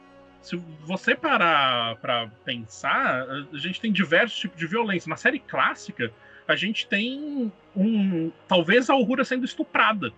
Se 0.42 0.56
você 0.86 1.14
parar 1.14 1.98
para 1.98 2.28
pensar, 2.44 3.28
a 3.54 3.58
gente 3.58 3.80
tem 3.80 3.92
diversos 3.92 4.40
tipos 4.40 4.58
de 4.58 4.66
violência. 4.66 5.10
Na 5.10 5.16
série 5.16 5.40
clássica, 5.40 6.12
a 6.48 6.56
gente 6.56 6.88
tem 6.88 7.52
um. 7.76 8.32
Talvez 8.48 8.90
a 8.90 8.96
Uhura 8.96 9.24
sendo 9.24 9.46
estuprada. 9.46 10.12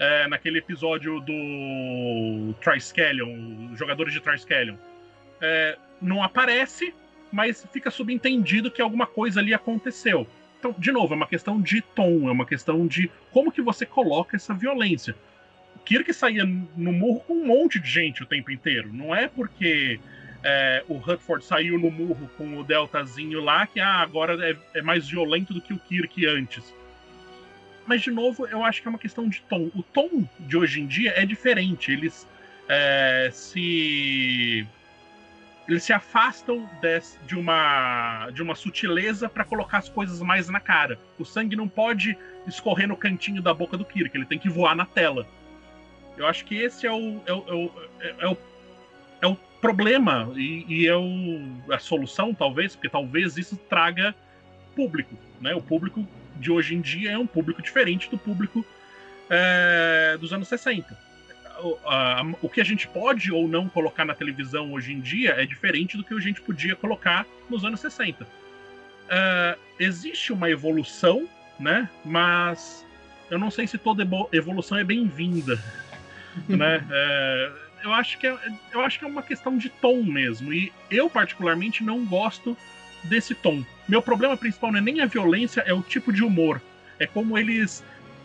É, 0.00 0.28
naquele 0.28 0.58
episódio 0.58 1.18
do 1.20 2.54
Triskelion, 2.60 3.74
jogadores 3.74 4.12
de 4.12 4.20
Triskelion. 4.20 4.76
É, 5.40 5.76
não 6.00 6.22
aparece, 6.22 6.94
mas 7.32 7.66
fica 7.72 7.90
subentendido 7.90 8.70
que 8.70 8.80
alguma 8.80 9.06
coisa 9.06 9.40
ali 9.40 9.52
aconteceu. 9.52 10.24
Então, 10.58 10.74
de 10.76 10.90
novo, 10.90 11.14
é 11.14 11.16
uma 11.16 11.26
questão 11.26 11.60
de 11.60 11.80
tom, 11.80 12.28
é 12.28 12.32
uma 12.32 12.46
questão 12.46 12.86
de 12.86 13.10
como 13.30 13.52
que 13.52 13.62
você 13.62 13.86
coloca 13.86 14.36
essa 14.36 14.52
violência. 14.52 15.14
O 15.76 15.78
Kirk 15.80 16.12
saía 16.12 16.44
no 16.44 16.92
morro 16.92 17.20
com 17.20 17.34
um 17.34 17.46
monte 17.46 17.78
de 17.78 17.88
gente 17.88 18.22
o 18.22 18.26
tempo 18.26 18.50
inteiro. 18.50 18.92
Não 18.92 19.14
é 19.14 19.28
porque 19.28 20.00
é, 20.42 20.84
o 20.88 20.94
Rutford 20.94 21.44
saiu 21.44 21.78
no 21.78 21.90
murro 21.90 22.28
com 22.36 22.58
o 22.58 22.64
Deltazinho 22.64 23.40
lá, 23.42 23.66
que 23.66 23.80
ah, 23.80 24.00
agora 24.00 24.34
é, 24.50 24.56
é, 24.74 24.82
mais 24.82 25.08
violento 25.08 25.54
do 25.54 25.60
que 25.60 25.72
o 25.72 25.78
Kirk 25.78 26.26
antes. 26.26 26.74
Mas, 27.86 28.02
de 28.02 28.10
novo, 28.10 28.46
eu 28.46 28.62
acho 28.62 28.82
que 28.82 28.88
é 28.88 28.90
uma 28.90 28.98
questão 28.98 29.28
de 29.28 29.40
tom. 29.42 29.70
O 29.74 29.82
tom 29.82 30.28
de 30.40 30.56
hoje 30.56 30.80
em 30.80 30.86
dia 30.86 31.12
é 31.16 31.24
diferente. 31.24 31.90
Eles 31.90 32.26
é, 32.68 33.30
se. 33.32 34.66
Eles 35.68 35.82
se 35.82 35.92
afastam 35.92 36.68
de, 36.80 37.00
de 37.26 37.36
uma, 37.36 38.30
de 38.30 38.42
uma 38.42 38.54
sutileza 38.54 39.28
para 39.28 39.44
colocar 39.44 39.78
as 39.78 39.88
coisas 39.88 40.20
mais 40.20 40.48
na 40.48 40.60
cara. 40.60 40.98
O 41.18 41.24
sangue 41.26 41.54
não 41.54 41.68
pode 41.68 42.16
escorrer 42.46 42.88
no 42.88 42.96
cantinho 42.96 43.42
da 43.42 43.52
boca 43.52 43.76
do 43.76 43.84
Kirk, 43.84 44.16
ele 44.16 44.24
tem 44.24 44.38
que 44.38 44.48
voar 44.48 44.74
na 44.74 44.86
tela. 44.86 45.26
Eu 46.16 46.26
acho 46.26 46.44
que 46.46 46.56
esse 46.56 46.86
é 46.86 46.92
o, 46.92 47.20
é 47.26 47.32
o, 47.32 47.70
é, 48.00 48.14
é 48.18 48.28
o, 48.28 48.36
é 49.20 49.26
o 49.26 49.36
problema 49.60 50.32
e, 50.34 50.64
e 50.66 50.86
é 50.86 50.96
o, 50.96 51.38
a 51.70 51.78
solução, 51.78 52.32
talvez, 52.32 52.74
porque 52.74 52.88
talvez 52.88 53.36
isso 53.36 53.56
traga 53.68 54.14
público. 54.74 55.14
Né? 55.38 55.54
O 55.54 55.60
público 55.60 56.06
de 56.36 56.50
hoje 56.50 56.74
em 56.74 56.80
dia 56.80 57.12
é 57.12 57.18
um 57.18 57.26
público 57.26 57.60
diferente 57.60 58.08
do 58.08 58.16
público 58.16 58.64
é, 59.28 60.16
dos 60.18 60.32
anos 60.32 60.48
60. 60.48 61.07
O, 61.60 61.76
a, 61.84 62.22
o 62.40 62.48
que 62.48 62.60
a 62.60 62.64
gente 62.64 62.86
pode 62.88 63.32
ou 63.32 63.48
não 63.48 63.68
colocar 63.68 64.04
na 64.04 64.14
televisão 64.14 64.72
hoje 64.72 64.92
em 64.92 65.00
dia 65.00 65.32
é 65.32 65.44
diferente 65.44 65.96
do 65.96 66.04
que 66.04 66.14
a 66.14 66.20
gente 66.20 66.40
podia 66.40 66.76
colocar 66.76 67.26
nos 67.50 67.64
anos 67.64 67.80
60. 67.80 68.26
É, 69.08 69.56
existe 69.78 70.32
uma 70.32 70.50
evolução, 70.50 71.28
né? 71.58 71.88
mas 72.04 72.86
eu 73.30 73.38
não 73.38 73.50
sei 73.50 73.66
se 73.66 73.76
toda 73.78 74.06
evolução 74.32 74.78
é 74.78 74.84
bem-vinda. 74.84 75.62
né? 76.48 76.84
É, 76.90 77.52
eu 77.84 77.92
acho 77.92 78.18
que 78.18 78.26
é, 78.26 78.36
eu 78.72 78.80
acho 78.80 78.98
que 78.98 79.04
é 79.04 79.08
uma 79.08 79.22
questão 79.22 79.56
de 79.56 79.68
tom 79.68 80.02
mesmo. 80.02 80.52
E 80.52 80.72
eu 80.90 81.08
particularmente 81.08 81.82
não 81.82 82.04
gosto 82.04 82.56
desse 83.04 83.34
tom. 83.34 83.64
Meu 83.88 84.02
problema 84.02 84.36
principal 84.36 84.72
não 84.72 84.78
é 84.78 84.82
nem 84.82 85.00
a 85.00 85.06
violência, 85.06 85.62
é 85.62 85.72
o 85.72 85.82
tipo 85.82 86.12
de 86.12 86.22
humor. 86.22 86.60
É 86.98 87.06
como 87.06 87.38
eles, 87.38 87.84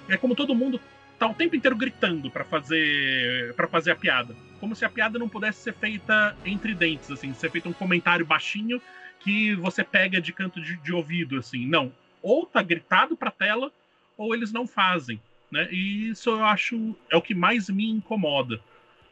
é 0.09 0.17
como 0.17 0.35
todo 0.35 0.55
mundo 0.55 0.79
tá 1.23 1.31
o 1.31 1.33
tempo 1.33 1.55
inteiro 1.55 1.75
gritando 1.75 2.29
para 2.29 2.43
fazer 2.43 3.53
para 3.55 3.67
fazer 3.67 3.91
a 3.91 3.95
piada. 3.95 4.35
Como 4.59 4.75
se 4.75 4.83
a 4.85 4.89
piada 4.89 5.17
não 5.17 5.29
pudesse 5.29 5.61
ser 5.61 5.73
feita 5.73 6.35
entre 6.45 6.73
dentes, 6.73 7.09
assim, 7.09 7.33
ser 7.33 7.49
feito 7.49 7.69
um 7.69 7.73
comentário 7.73 8.25
baixinho 8.25 8.81
que 9.19 9.55
você 9.55 9.83
pega 9.83 10.19
de 10.19 10.33
canto 10.33 10.61
de, 10.61 10.75
de 10.77 10.93
ouvido, 10.93 11.37
assim. 11.37 11.65
Não. 11.65 11.91
Ou 12.21 12.45
tá 12.45 12.61
gritado 12.61 13.15
pra 13.15 13.31
tela, 13.31 13.71
ou 14.17 14.35
eles 14.35 14.51
não 14.51 14.67
fazem. 14.67 15.19
Né? 15.49 15.67
E 15.71 16.09
isso 16.09 16.29
eu 16.29 16.43
acho 16.43 16.95
é 17.09 17.15
o 17.15 17.21
que 17.21 17.33
mais 17.33 17.69
me 17.69 17.89
incomoda. 17.89 18.59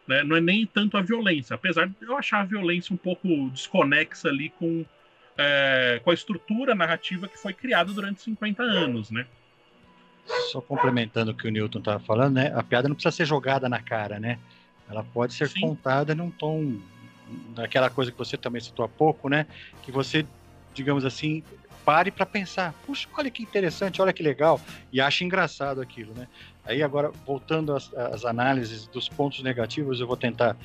Né? 0.08 0.24
Não 0.24 0.36
é 0.36 0.41
nem 0.41 0.65
tanto 0.65 0.97
a 0.97 1.02
violência, 1.02 1.56
apesar 1.56 1.88
de 1.88 1.95
eu 2.02 2.17
achar 2.17 2.41
a 2.41 2.45
violência 2.45 2.93
um 2.93 2.97
pouco 2.97 3.50
desconexa 3.52 4.28
ali 4.28 4.50
com, 4.50 4.86
é, 5.38 6.02
com 6.04 6.12
a 6.12 6.13
estrutura 6.13 6.76
narrativa 6.76 7.28
que 7.28 7.38
foi 7.38 7.54
criada 7.54 7.93
durante 7.93 8.21
50 8.21 8.63
anos, 8.63 9.12
né? 9.12 9.26
Só 10.52 10.62
complementando 10.62 11.32
o 11.32 11.36
que 11.36 11.48
o 11.48 11.52
Newton 11.52 11.80
estava 11.80 12.00
falando, 12.00 12.36
né? 12.36 12.52
A 12.56 12.63
piada 12.63 12.88
não 12.88 12.96
precisa 12.96 13.15
ser 13.15 13.26
jogada 13.26 13.70
na 13.70 13.82
cara, 13.82 14.20
né? 14.20 14.38
Ela 14.89 15.04
pode 15.04 15.34
ser 15.34 15.48
Sim. 15.48 15.62
contada 15.62 16.13
num 16.13 16.30
tom 16.30 16.80
daquela 17.56 17.89
coisa 17.89 18.12
que 18.12 18.17
você 18.17 18.38
também 18.38 18.62
citou 18.62 18.84
há 18.84 18.89
pouco, 18.89 19.30
né? 19.30 19.46
Que 19.84 19.91
você, 19.91 20.26
digamos 20.74 21.06
assim, 21.06 21.44
pare 21.86 22.12
para 22.12 22.26
pensar. 22.26 22.74
Puxa, 22.86 23.08
olha 23.17 23.32
que 23.32 23.41
interessante, 23.41 24.02
olha 24.02 24.13
que 24.13 24.22
legal. 24.22 24.60
E 24.91 25.00
acha 25.00 25.24
engraçado 25.24 25.82
aquilo, 25.82 26.13
né? 26.13 26.28
Aí 26.65 26.84
agora, 26.84 27.12
voltando 27.26 27.76
às, 27.76 27.94
às 27.94 28.26
análises 28.26 28.88
dos 28.88 29.10
pontos 29.10 29.41
negativos, 29.41 30.00
eu 30.00 30.08
vou 30.08 30.17
tentar, 30.17 30.56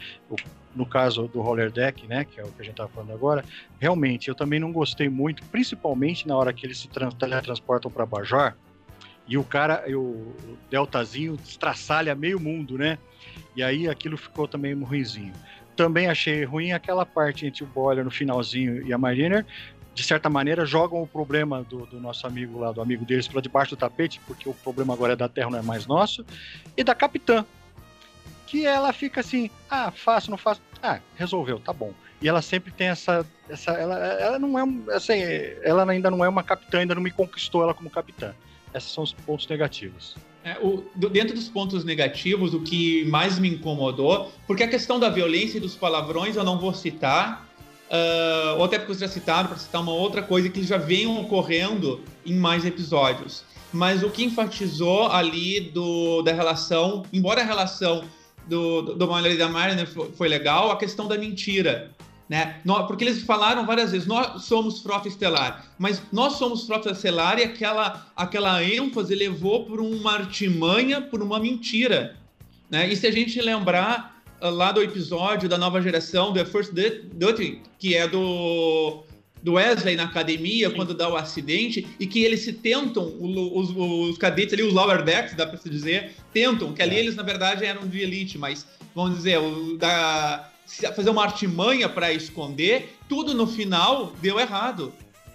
no 0.75 0.85
caso 0.85 1.27
do 1.29 1.41
roller 1.41 1.71
deck, 1.71 2.07
né, 2.07 2.25
que 2.25 2.39
é 2.39 2.45
o 2.45 2.49
que 2.49 2.61
a 2.61 2.65
gente 2.65 2.75
estava 2.75 2.91
falando 2.91 3.13
agora, 3.13 3.45
realmente 3.81 4.29
eu 4.29 4.35
também 4.35 4.61
não 4.61 4.73
gostei 4.73 5.09
muito, 5.09 5.43
principalmente 5.45 6.29
na 6.29 6.37
hora 6.37 6.53
que 6.53 6.67
eles 6.67 6.79
se 6.79 6.89
teletransportam 7.19 7.91
para 7.91 8.05
Bajor, 8.05 8.55
e 9.29 9.37
o 9.37 9.45
cara, 9.45 9.85
o 9.89 10.35
Deltazinho, 10.71 11.39
estraçalha 11.45 12.15
meio 12.15 12.39
mundo, 12.39 12.79
né? 12.79 12.99
E 13.57 13.63
aí 13.63 13.89
aquilo 13.89 14.17
ficou 14.17 14.47
também 14.47 14.75
ruimzinho. 14.75 15.33
Também 15.75 16.09
achei 16.09 16.45
ruim 16.45 16.73
aquela 16.73 17.05
parte 17.05 17.47
entre 17.47 17.65
o 17.65 17.67
Boiler 17.67 18.05
no 18.05 18.11
finalzinho 18.11 18.87
e 18.87 18.93
a 18.93 18.99
Mariner, 18.99 19.45
de 19.97 20.03
certa 20.03 20.29
maneira, 20.29 20.67
jogam 20.67 21.03
o 21.03 21.07
problema 21.07 21.63
do, 21.63 21.87
do, 21.87 21.99
nosso 21.99 22.27
amigo 22.27 22.59
lá, 22.59 22.71
do 22.71 22.83
amigo 22.83 23.05
deles, 23.05 23.27
para 23.27 23.41
debaixo 23.41 23.71
do 23.71 23.79
tapete, 23.79 24.21
porque 24.27 24.47
o 24.47 24.53
problema 24.53 24.93
agora 24.93 25.15
é 25.15 25.17
da 25.17 25.27
Terra, 25.27 25.49
não 25.49 25.59
é 25.59 25.63
mais 25.63 25.87
nosso, 25.87 26.25
e 26.77 26.85
da 26.85 26.95
Capitã, 26.95 27.47
que 28.47 28.67
ela 28.67 28.93
fica 28.93 29.21
assim, 29.21 29.51
ah, 29.71 29.91
faço, 29.91 30.31
não 30.31 30.37
faço, 30.37 30.61
ah, 30.83 31.01
resolveu, 31.17 31.59
tá 31.59 31.73
bom. 31.73 31.95
E 32.21 32.29
ela 32.29 32.43
sempre 32.43 32.71
tem 32.73 32.89
essa, 32.89 33.27
essa 33.49 33.73
ela, 33.73 33.97
ela 33.97 34.39
não 34.39 34.59
é, 34.59 34.95
assim, 34.95 35.15
ela 35.63 35.91
ainda 35.91 36.11
não 36.11 36.23
é 36.23 36.29
uma 36.29 36.43
capitã, 36.43 36.81
ainda 36.81 36.95
não 36.95 37.03
me 37.03 37.11
conquistou 37.11 37.63
ela 37.63 37.73
como 37.73 37.89
capitã. 37.89 38.35
Esses 38.77 38.91
são 38.91 39.03
os 39.03 39.13
pontos 39.13 39.49
negativos. 39.49 40.17
É, 40.45 40.59
o, 40.61 40.85
dentro 40.95 41.35
dos 41.35 41.49
pontos 41.49 41.85
negativos, 41.85 42.55
o 42.55 42.61
que 42.61 43.05
mais 43.07 43.39
me 43.39 43.49
incomodou, 43.49 44.31
porque 44.47 44.63
a 44.63 44.69
questão 44.69 45.01
da 45.01 45.09
violência 45.09 45.59
e 45.59 45.61
dos 45.61 45.75
palavrões 45.75 46.37
eu 46.37 46.45
não 46.45 46.59
vou 46.59 46.73
citar, 46.73 47.47
Uh, 47.87 48.59
ou 48.59 48.65
até 48.65 48.79
porque 48.79 48.93
vocês 48.93 49.09
já 49.09 49.15
citaram, 49.21 49.49
para 49.49 49.59
citar 49.59 49.81
uma 49.81 49.93
outra 49.93 50.21
coisa 50.21 50.49
que 50.49 50.63
já 50.65 50.77
vem 50.77 51.07
ocorrendo 51.07 52.01
em 52.25 52.35
mais 52.35 52.65
episódios. 52.65 53.45
Mas 53.73 54.03
o 54.03 54.11
que 54.11 54.25
enfatizou 54.25 55.07
ali 55.07 55.61
do, 55.61 56.21
da 56.23 56.33
relação, 56.33 57.05
embora 57.13 57.43
a 57.43 57.45
relação 57.45 58.03
do, 58.49 58.83
do, 58.83 58.95
do 58.97 59.07
Marley 59.07 59.35
e 59.35 59.39
da 59.39 59.49
Mariner 59.49 59.87
foi 59.87 60.29
legal, 60.29 60.71
a 60.71 60.77
questão 60.77 61.07
da 61.07 61.17
mentira. 61.17 61.93
Né? 62.29 62.61
Porque 62.89 63.05
eles 63.05 63.23
falaram 63.23 63.65
várias 63.65 63.93
vezes, 63.93 64.07
nós 64.07 64.43
somos 64.45 64.81
frota 64.81 65.07
estelar, 65.07 65.65
mas 65.79 66.03
nós 66.13 66.33
somos 66.35 66.67
frota 66.67 66.91
estelar 66.91 67.39
e 67.39 67.45
aquela, 67.45 68.05
aquela 68.17 68.65
ênfase 68.65 69.15
levou 69.15 69.65
por 69.65 69.81
uma 69.81 70.15
artimanha, 70.15 71.01
por 71.01 71.23
uma 71.23 71.39
mentira. 71.39 72.17
Né? 72.69 72.89
E 72.91 72.97
se 72.97 73.07
a 73.07 73.13
gente 73.13 73.41
lembrar 73.41 74.21
lá 74.41 74.73
do 74.73 74.83
episódio 74.83 75.49
da 75.49 75.57
nova 75.57 75.81
geração, 75.81 76.33
The 76.33 76.45
First 76.45 76.73
Duty, 76.73 77.63
que 77.79 77.95
é 77.95 78.09
do, 78.09 79.05
do 79.43 79.55
Wesley 79.55 79.97
na 79.97 80.05
academia, 80.05 80.69
Sim. 80.69 80.75
quando 80.75 80.95
dá 80.95 81.09
o 81.09 81.17
acidente, 81.17 81.87
e 81.99 82.07
que 82.07 82.25
eles 82.25 82.41
se 82.41 82.53
tentam, 82.53 83.05
os, 83.21 83.71
os 83.71 84.19
cadetes 84.19 84.53
ali, 84.53 84.63
os 84.63 84.73
lower 84.73 85.03
decks, 85.05 85.35
dá 85.35 85.47
pra 85.47 85.57
se 85.57 85.71
dizer, 85.71 86.13
tentam, 86.33 86.73
que 86.73 86.83
ali 86.83 86.97
é. 86.97 86.99
eles 86.99 87.15
na 87.15 87.23
verdade 87.23 87.65
eram 87.65 87.87
de 87.87 88.01
elite, 88.01 88.37
mas 88.37 88.67
vamos 88.95 89.17
dizer, 89.17 89.39
o, 89.39 89.77
da, 89.77 90.51
fazer 90.95 91.11
uma 91.11 91.23
artimanha 91.23 91.89
para 91.89 92.13
esconder, 92.13 92.97
tudo 93.09 93.35
no 93.35 93.47
final 93.47 94.13
deu 94.21 94.39
errado. 94.41 94.93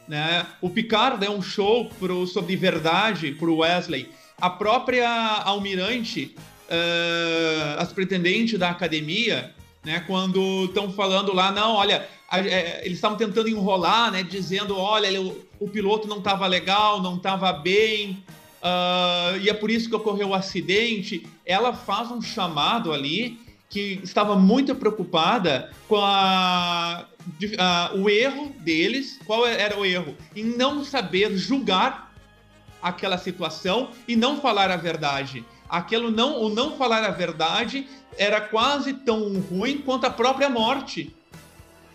Né? 0.08 0.46
O 0.60 0.70
Picard 0.70 1.20
deu 1.20 1.32
um 1.32 1.42
show 1.42 1.86
pro, 2.00 2.28
sobre 2.28 2.56
verdade 2.56 3.32
pro 3.32 3.58
Wesley. 3.58 4.10
A 4.40 4.50
própria 4.50 5.08
Almirante 5.44 6.36
uh, 6.72 7.80
as 7.80 7.92
pretendentes 7.92 8.58
da 8.58 8.70
academia, 8.70 9.54
né, 9.84 10.04
quando 10.08 10.66
estão 10.66 10.92
falando 10.92 11.34
lá, 11.34 11.52
não, 11.52 11.76
olha, 11.76 12.08
a, 12.30 12.40
é, 12.40 12.82
eles 12.86 12.98
estavam 12.98 13.18
tentando 13.18 13.50
enrolar, 13.50 14.12
né, 14.12 14.24
dizendo, 14.24 14.78
olha, 14.78 15.22
o, 15.22 15.46
o 15.60 15.68
piloto 15.68 16.08
não 16.08 16.20
estava 16.20 16.48
legal, 16.48 17.02
não 17.02 17.18
estava 17.18 17.52
bem, 17.52 18.24
uh, 18.62 19.38
e 19.42 19.50
é 19.50 19.54
por 19.54 19.70
isso 19.70 19.90
que 19.90 19.96
ocorreu 19.96 20.30
o 20.30 20.34
acidente. 20.34 21.28
Ela 21.46 21.74
faz 21.74 22.10
um 22.10 22.22
chamado 22.22 22.94
ali 22.94 23.38
que 23.72 24.00
estava 24.04 24.36
muito 24.36 24.76
preocupada 24.76 25.72
com 25.88 25.98
a, 25.98 27.08
a, 27.58 27.92
o 27.96 28.08
erro 28.08 28.54
deles. 28.60 29.20
Qual 29.26 29.48
era 29.48 29.80
o 29.80 29.84
erro? 29.84 30.16
Em 30.36 30.44
não 30.44 30.86
saber 30.86 31.36
julgar 31.36 32.14
aquela 32.84 33.18
situação 33.18 33.90
e 34.08 34.16
não 34.16 34.40
falar 34.40 34.70
a 34.70 34.78
verdade 34.78 35.44
aquilo 35.72 36.12
não, 36.12 36.42
o 36.42 36.50
não 36.50 36.76
falar 36.76 37.02
a 37.06 37.12
verdade 37.12 37.88
era 38.18 38.42
quase 38.42 38.94
tão 38.94 39.40
ruim 39.40 39.78
quanto 39.78 40.06
a 40.06 40.10
própria 40.10 40.50
morte 40.50 41.16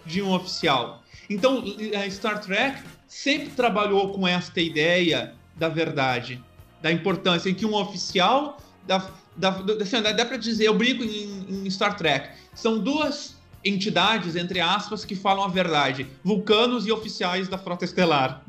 de 0.06 0.22
um 0.22 0.32
oficial. 0.32 1.02
Então, 1.28 1.62
Star 2.10 2.40
Trek 2.40 2.82
sempre 3.06 3.50
trabalhou 3.50 4.14
com 4.14 4.26
esta 4.26 4.62
ideia 4.62 5.34
da 5.54 5.68
verdade, 5.68 6.42
da 6.80 6.90
importância 6.90 7.50
em 7.50 7.54
que 7.54 7.66
um 7.66 7.74
oficial 7.74 8.58
da, 8.86 9.06
da, 9.36 9.50
assim, 9.80 10.00
dá 10.02 10.24
para 10.24 10.36
dizer, 10.36 10.66
eu 10.66 10.74
brinco 10.74 11.04
em, 11.04 11.66
em 11.66 11.70
Star 11.70 11.96
Trek, 11.96 12.30
são 12.54 12.78
duas 12.78 13.36
entidades, 13.64 14.36
entre 14.36 14.60
aspas, 14.60 15.04
que 15.04 15.14
falam 15.14 15.44
a 15.44 15.48
verdade: 15.48 16.06
vulcanos 16.22 16.86
e 16.86 16.92
oficiais 16.92 17.48
da 17.48 17.58
Frota 17.58 17.84
Estelar. 17.84 18.42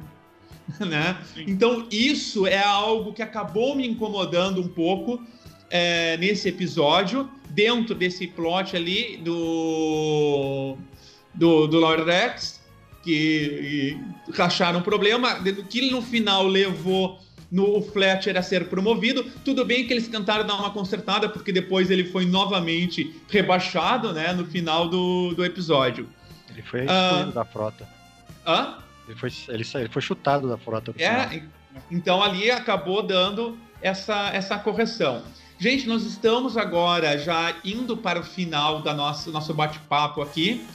né? 0.79 1.17
Então, 1.35 1.87
isso 1.89 2.45
é 2.45 2.61
algo 2.61 3.13
que 3.13 3.21
acabou 3.21 3.75
me 3.75 3.87
incomodando 3.87 4.61
um 4.61 4.67
pouco 4.67 5.21
é, 5.69 6.17
nesse 6.17 6.49
episódio, 6.49 7.29
dentro 7.49 7.95
desse 7.95 8.27
plot 8.27 8.75
ali 8.75 9.17
do, 9.17 10.77
do, 11.33 11.67
do 11.67 11.79
Lord 11.79 12.03
Rex, 12.03 12.61
que 13.03 13.97
racharam 14.33 14.79
um 14.79 14.83
problema, 14.83 15.41
que 15.69 15.89
no 15.89 16.01
final 16.01 16.45
levou 16.45 17.19
no 17.51 17.81
Fletcher 17.81 18.37
a 18.37 18.41
ser 18.41 18.67
promovido. 18.67 19.23
Tudo 19.43 19.63
bem 19.65 19.85
que 19.87 19.93
eles 19.93 20.07
tentaram 20.07 20.45
dar 20.45 20.55
uma 20.55 20.71
consertada, 20.71 21.29
porque 21.29 21.51
depois 21.51 21.89
ele 21.89 22.05
foi 22.05 22.25
novamente 22.25 23.15
rebaixado 23.29 24.11
né, 24.13 24.33
no 24.33 24.45
final 24.45 24.87
do, 24.87 25.33
do 25.33 25.45
episódio. 25.45 26.07
Ele 26.49 26.61
foi 26.61 26.85
excluído 26.85 27.31
da 27.31 27.45
frota. 27.45 27.87
Hã? 28.45 28.77
Ele 29.07 29.17
foi, 29.17 29.31
ele, 29.49 29.65
ele 29.75 29.89
foi 29.89 30.01
chutado 30.01 30.47
da 30.47 30.57
frota. 30.57 30.91
final. 30.91 31.09
É, 31.09 31.43
então 31.89 32.21
ali 32.21 32.51
acabou 32.51 33.01
dando 33.01 33.57
essa, 33.81 34.29
essa 34.33 34.57
correção. 34.57 35.23
Gente, 35.59 35.87
nós 35.87 36.03
estamos 36.03 36.55
agora 36.55 37.17
já 37.17 37.55
indo 37.63 37.97
para 37.97 38.19
o 38.19 38.23
final 38.23 38.81
da 38.81 38.93
nossa 38.93 39.31
nosso 39.31 39.53
bate-papo 39.53 40.21
aqui, 40.21 40.65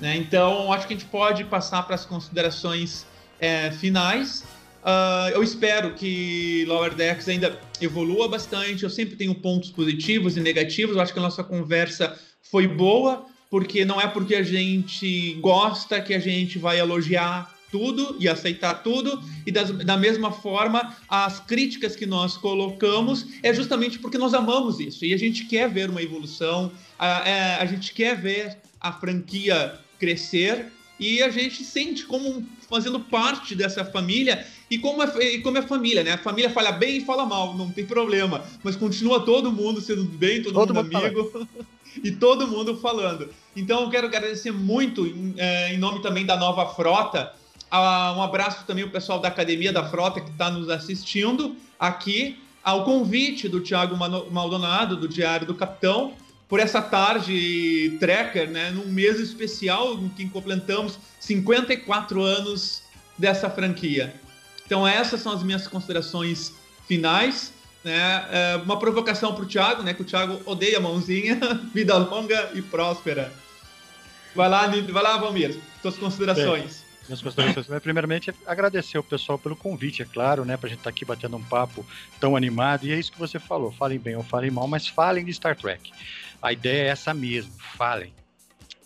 né? 0.00 0.16
Então 0.16 0.72
acho 0.72 0.88
que 0.88 0.94
a 0.94 0.96
gente 0.96 1.08
pode 1.08 1.44
passar 1.44 1.84
para 1.84 1.94
as 1.94 2.04
considerações 2.04 3.06
é, 3.38 3.70
finais. 3.70 4.44
Ah, 4.84 5.30
eu 5.32 5.42
espero 5.42 5.94
que 5.94 6.64
Lower 6.68 6.94
Decks 6.94 7.26
ainda 7.28 7.58
evolua 7.80 8.28
bastante. 8.28 8.82
Eu 8.82 8.90
sempre 8.90 9.16
tenho 9.16 9.34
pontos 9.34 9.70
positivos 9.70 10.36
e 10.36 10.40
negativos. 10.40 10.94
Eu 10.94 11.02
acho 11.02 11.12
que 11.12 11.18
a 11.18 11.22
nossa 11.22 11.42
conversa 11.42 12.18
foi 12.42 12.68
boa, 12.68 13.24
porque 13.50 13.84
não 13.84 13.98
é 14.00 14.06
porque 14.06 14.34
a 14.34 14.42
gente 14.42 15.34
gosta 15.40 16.00
que 16.02 16.12
a 16.12 16.18
gente 16.18 16.58
vai 16.58 16.78
elogiar 16.78 17.54
tudo 17.72 18.16
e 18.20 18.28
aceitar 18.28 18.74
tudo, 18.84 19.20
e 19.44 19.50
das- 19.50 19.72
da 19.72 19.96
mesma 19.96 20.30
forma, 20.30 20.94
as 21.08 21.40
críticas 21.40 21.96
que 21.96 22.06
nós 22.06 22.36
colocamos 22.36 23.26
é 23.42 23.52
justamente 23.52 23.98
porque 23.98 24.16
nós 24.16 24.32
amamos 24.32 24.78
isso. 24.78 25.04
E 25.04 25.12
a 25.12 25.16
gente 25.16 25.46
quer 25.46 25.68
ver 25.68 25.90
uma 25.90 26.00
evolução, 26.00 26.70
a, 26.96 27.28
é, 27.28 27.54
a 27.56 27.66
gente 27.66 27.92
quer 27.92 28.20
ver 28.20 28.58
a 28.80 28.92
franquia 28.92 29.74
crescer. 29.98 30.66
E 31.00 31.20
a 31.20 31.28
gente 31.28 31.64
sente 31.64 32.04
como 32.04 32.46
fazendo 32.70 33.00
parte 33.00 33.56
dessa 33.56 33.84
família 33.84 34.46
e 34.70 34.78
como 34.78 35.02
é, 35.02 35.34
e 35.34 35.40
como 35.40 35.58
é 35.58 35.62
família, 35.62 36.02
né? 36.02 36.12
A 36.12 36.18
família 36.18 36.50
fala 36.50 36.72
bem 36.72 36.98
e 36.98 37.04
fala 37.04 37.26
mal, 37.26 37.54
não 37.54 37.70
tem 37.70 37.84
problema, 37.84 38.42
mas 38.62 38.76
continua 38.76 39.20
todo 39.20 39.52
mundo 39.52 39.80
sendo 39.80 40.04
bem, 40.04 40.42
todo, 40.42 40.54
Todo 40.54 40.74
mundo 40.74 40.84
mundo 40.84 40.96
amigo 40.96 41.48
e 42.02 42.10
todo 42.10 42.48
mundo 42.48 42.76
falando. 42.78 43.28
Então 43.54 43.82
eu 43.82 43.90
quero 43.90 44.06
agradecer 44.06 44.50
muito 44.50 45.06
em, 45.06 45.34
eh, 45.36 45.74
em 45.74 45.78
nome 45.78 46.00
também 46.02 46.24
da 46.24 46.36
nova 46.36 46.66
frota. 46.74 47.32
Ah, 47.70 48.14
um 48.16 48.22
abraço 48.22 48.64
também 48.66 48.84
ao 48.84 48.90
pessoal 48.90 49.18
da 49.18 49.28
Academia 49.28 49.72
da 49.72 49.84
Frota 49.84 50.20
que 50.20 50.30
está 50.30 50.50
nos 50.50 50.68
assistindo 50.68 51.56
aqui. 51.78 52.38
Ao 52.62 52.84
convite 52.84 53.48
do 53.48 53.60
Thiago 53.60 53.96
Mano- 53.96 54.30
Maldonado, 54.30 54.96
do 54.96 55.06
Diário 55.06 55.46
do 55.46 55.54
Capitão, 55.54 56.14
por 56.48 56.60
essa 56.60 56.80
tarde 56.80 57.96
tracker, 58.00 58.48
né, 58.48 58.70
num 58.70 58.86
mês 58.86 59.20
especial 59.20 59.94
em 59.94 60.08
que 60.08 60.28
completamos 60.28 60.98
54 61.20 62.22
anos 62.22 62.82
dessa 63.18 63.50
franquia. 63.50 64.14
Então 64.66 64.86
essas 64.86 65.20
são 65.20 65.32
as 65.32 65.42
minhas 65.42 65.66
considerações 65.66 66.52
finais. 66.86 67.52
Né? 67.82 68.26
É, 68.30 68.56
uma 68.64 68.78
provocação 68.78 69.34
para 69.34 69.44
o 69.44 69.46
Thiago, 69.46 69.82
né, 69.82 69.92
que 69.92 70.00
o 70.00 70.04
Thiago 70.04 70.40
odeia 70.46 70.78
a 70.78 70.80
mãozinha, 70.80 71.38
vida 71.74 71.96
longa 71.96 72.50
e 72.54 72.62
próspera. 72.62 73.30
Vai 74.34 74.48
lá, 74.48 74.66
vai 74.66 75.02
lá, 75.02 75.16
Valmir, 75.18 75.56
suas 75.82 75.96
considerações. 75.96 76.82
Minhas 77.06 77.20
considerações. 77.20 77.66
Primeiramente, 77.82 78.34
agradecer 78.46 78.98
o 78.98 79.02
pessoal 79.02 79.38
pelo 79.38 79.54
convite, 79.54 80.02
é 80.02 80.06
claro, 80.06 80.44
né? 80.44 80.56
Pra 80.56 80.68
gente 80.68 80.78
estar 80.78 80.90
aqui 80.90 81.04
batendo 81.04 81.36
um 81.36 81.42
papo 81.42 81.86
tão 82.18 82.34
animado. 82.34 82.84
E 82.86 82.92
é 82.92 82.98
isso 82.98 83.12
que 83.12 83.18
você 83.18 83.38
falou. 83.38 83.70
Falem 83.70 83.98
bem 83.98 84.16
ou 84.16 84.22
falem 84.22 84.50
mal, 84.50 84.66
mas 84.66 84.88
falem 84.88 85.24
de 85.24 85.32
Star 85.32 85.54
Trek. 85.54 85.92
A 86.40 86.52
ideia 86.52 86.84
é 86.84 86.88
essa 86.88 87.12
mesmo, 87.12 87.52
falem. 87.76 88.12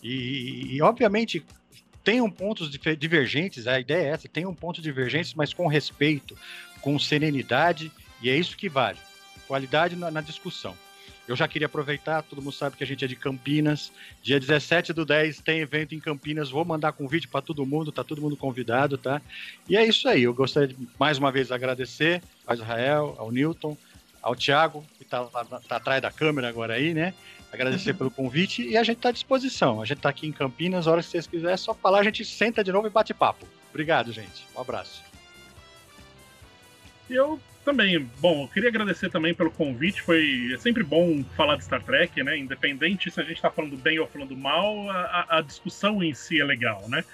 E, 0.02 0.76
e, 0.76 0.82
obviamente, 0.82 1.44
tenham 2.08 2.30
pontos 2.30 2.70
divergentes, 2.70 3.66
a 3.66 3.78
ideia 3.78 4.06
é 4.06 4.08
essa, 4.08 4.26
tenham 4.26 4.54
pontos 4.54 4.82
divergentes, 4.82 5.34
mas 5.34 5.52
com 5.52 5.66
respeito, 5.66 6.34
com 6.80 6.98
serenidade, 6.98 7.92
e 8.22 8.30
é 8.30 8.34
isso 8.34 8.56
que 8.56 8.66
vale. 8.66 8.96
Qualidade 9.46 9.94
na, 9.94 10.10
na 10.10 10.22
discussão. 10.22 10.74
Eu 11.26 11.36
já 11.36 11.46
queria 11.46 11.66
aproveitar, 11.66 12.22
todo 12.22 12.40
mundo 12.40 12.54
sabe 12.54 12.78
que 12.78 12.82
a 12.82 12.86
gente 12.86 13.04
é 13.04 13.08
de 13.08 13.14
Campinas. 13.14 13.92
Dia 14.22 14.40
17 14.40 14.94
do 14.94 15.04
10 15.04 15.42
tem 15.42 15.60
evento 15.60 15.94
em 15.94 16.00
Campinas. 16.00 16.48
Vou 16.48 16.64
mandar 16.64 16.92
convite 16.92 17.28
para 17.28 17.42
todo 17.42 17.66
mundo, 17.66 17.92
tá 17.92 18.02
todo 18.02 18.22
mundo 18.22 18.38
convidado, 18.38 18.96
tá? 18.96 19.20
E 19.68 19.76
é 19.76 19.84
isso 19.84 20.08
aí. 20.08 20.22
Eu 20.22 20.32
gostaria 20.32 20.68
de 20.68 20.88
mais 20.98 21.18
uma 21.18 21.30
vez 21.30 21.52
agradecer 21.52 22.22
ao 22.46 22.54
Israel, 22.54 23.16
ao 23.18 23.30
Newton, 23.30 23.76
ao 24.22 24.34
Thiago, 24.34 24.84
que 24.98 25.04
tá, 25.04 25.20
lá, 25.20 25.44
tá 25.44 25.76
atrás 25.76 26.02
da 26.02 26.10
câmera 26.10 26.48
agora 26.48 26.74
aí, 26.74 26.94
né? 26.94 27.14
Agradecer 27.52 27.94
pelo 27.98 28.10
convite 28.10 28.62
e 28.62 28.76
a 28.76 28.82
gente 28.82 28.98
tá 28.98 29.08
à 29.08 29.12
disposição. 29.12 29.80
A 29.80 29.84
gente 29.84 30.00
tá 30.00 30.08
aqui 30.08 30.26
em 30.26 30.32
Campinas, 30.32 30.86
a 30.86 30.92
hora 30.92 31.02
que 31.02 31.08
vocês 31.08 31.26
quiserem, 31.26 31.54
é 31.54 31.56
só 31.56 31.74
falar, 31.74 32.00
a 32.00 32.04
gente 32.04 32.24
senta 32.24 32.62
de 32.62 32.72
novo 32.72 32.86
e 32.86 32.90
bate 32.90 33.14
papo. 33.14 33.46
Obrigado, 33.70 34.12
gente. 34.12 34.46
Um 34.56 34.60
abraço. 34.60 35.02
E 37.08 37.14
eu 37.14 37.40
também, 37.64 37.98
bom, 38.18 38.44
eu 38.44 38.48
queria 38.48 38.68
agradecer 38.68 39.10
também 39.10 39.34
pelo 39.34 39.50
convite. 39.50 40.02
Foi 40.02 40.52
é 40.54 40.58
sempre 40.58 40.82
bom 40.82 41.22
falar 41.36 41.56
de 41.56 41.64
Star 41.64 41.82
Trek, 41.82 42.22
né? 42.22 42.36
Independente 42.38 43.10
se 43.10 43.20
a 43.20 43.24
gente 43.24 43.40
tá 43.40 43.50
falando 43.50 43.76
bem 43.76 43.98
ou 43.98 44.06
falando 44.06 44.36
mal, 44.36 44.90
a, 44.90 45.38
a 45.38 45.40
discussão 45.40 46.02
em 46.02 46.14
si 46.14 46.40
é 46.40 46.44
legal, 46.44 46.88
né? 46.88 47.04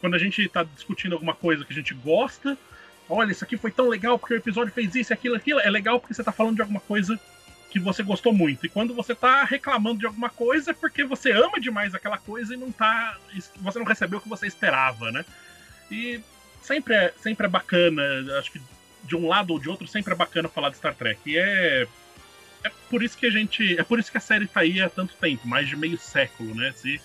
Quando 0.00 0.14
a 0.14 0.18
gente 0.18 0.46
tá 0.48 0.64
discutindo 0.64 1.14
alguma 1.14 1.34
coisa 1.34 1.64
que 1.64 1.72
a 1.72 1.76
gente 1.76 1.94
gosta, 1.94 2.58
olha, 3.08 3.32
isso 3.32 3.44
aqui 3.44 3.56
foi 3.56 3.70
tão 3.70 3.88
legal 3.88 4.18
porque 4.18 4.34
o 4.34 4.36
episódio 4.36 4.72
fez 4.72 4.94
isso, 4.94 5.12
aquilo, 5.12 5.36
aquilo, 5.36 5.60
é 5.60 5.70
legal 5.70 6.00
porque 6.00 6.14
você 6.14 6.24
tá 6.24 6.32
falando 6.32 6.56
de 6.56 6.62
alguma 6.62 6.80
coisa 6.80 7.18
que 7.70 7.80
você 7.80 8.02
gostou 8.02 8.32
muito. 8.32 8.66
E 8.66 8.68
quando 8.68 8.94
você 8.94 9.14
tá 9.14 9.44
reclamando 9.44 10.00
de 10.00 10.06
alguma 10.06 10.28
coisa 10.28 10.72
é 10.72 10.74
porque 10.74 11.04
você 11.04 11.32
ama 11.32 11.58
demais 11.58 11.94
aquela 11.94 12.18
coisa 12.18 12.54
e 12.54 12.56
não 12.56 12.70
tá. 12.70 13.16
Você 13.56 13.78
não 13.78 13.86
recebeu 13.86 14.18
o 14.18 14.22
que 14.22 14.28
você 14.28 14.46
esperava, 14.46 15.10
né? 15.10 15.24
E 15.90 16.20
sempre 16.60 16.94
é, 16.94 17.14
sempre 17.18 17.46
é 17.46 17.50
bacana, 17.50 18.02
acho 18.38 18.52
que 18.52 18.60
de 19.04 19.16
um 19.16 19.26
lado 19.26 19.52
ou 19.52 19.58
de 19.58 19.68
outro, 19.68 19.88
sempre 19.88 20.12
é 20.12 20.16
bacana 20.16 20.48
falar 20.48 20.70
de 20.70 20.76
Star 20.76 20.94
Trek. 20.94 21.20
E 21.26 21.38
é. 21.38 21.86
É 22.64 22.70
por 22.88 23.02
isso 23.02 23.18
que 23.18 23.26
a 23.26 23.30
gente. 23.30 23.76
É 23.78 23.82
por 23.82 23.98
isso 23.98 24.10
que 24.10 24.18
a 24.18 24.20
série 24.20 24.46
tá 24.46 24.60
aí 24.60 24.80
há 24.80 24.88
tanto 24.88 25.14
tempo, 25.14 25.48
mais 25.48 25.68
de 25.68 25.74
meio 25.74 25.98
século, 25.98 26.54
né? 26.54 26.72
Se 26.76 27.00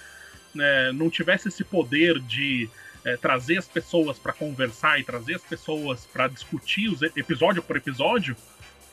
né, 0.54 0.92
não 0.92 1.10
tivesse 1.10 1.48
esse 1.48 1.64
poder 1.64 2.20
de 2.20 2.70
é, 3.08 3.16
trazer 3.16 3.58
as 3.58 3.68
pessoas 3.68 4.20
para 4.20 4.34
conversar 4.34 5.00
e 5.00 5.04
trazer 5.04 5.36
as 5.36 5.42
pessoas 5.42 6.06
para 6.06 6.28
discutir 6.28 6.90
os 6.90 7.02
episódio 7.02 7.64
por 7.64 7.78
episódio, 7.78 8.36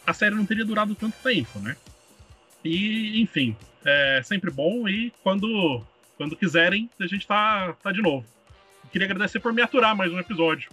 a 0.06 0.12
série 0.12 0.36
não 0.36 0.46
teria 0.46 0.64
durado 0.64 0.94
tanto 0.94 1.16
tempo, 1.20 1.58
né? 1.58 1.76
E, 2.64 3.20
enfim, 3.20 3.56
é 3.84 4.22
sempre 4.22 4.52
bom 4.52 4.88
e 4.88 5.12
quando, 5.22 5.82
quando 6.16 6.36
quiserem, 6.36 6.88
a 7.00 7.06
gente 7.08 7.26
tá, 7.26 7.74
tá 7.82 7.90
de 7.90 8.00
novo. 8.00 8.24
Queria 8.92 9.06
agradecer 9.06 9.40
por 9.40 9.52
me 9.52 9.60
aturar 9.60 9.96
mais 9.96 10.12
um 10.12 10.18
episódio. 10.20 10.70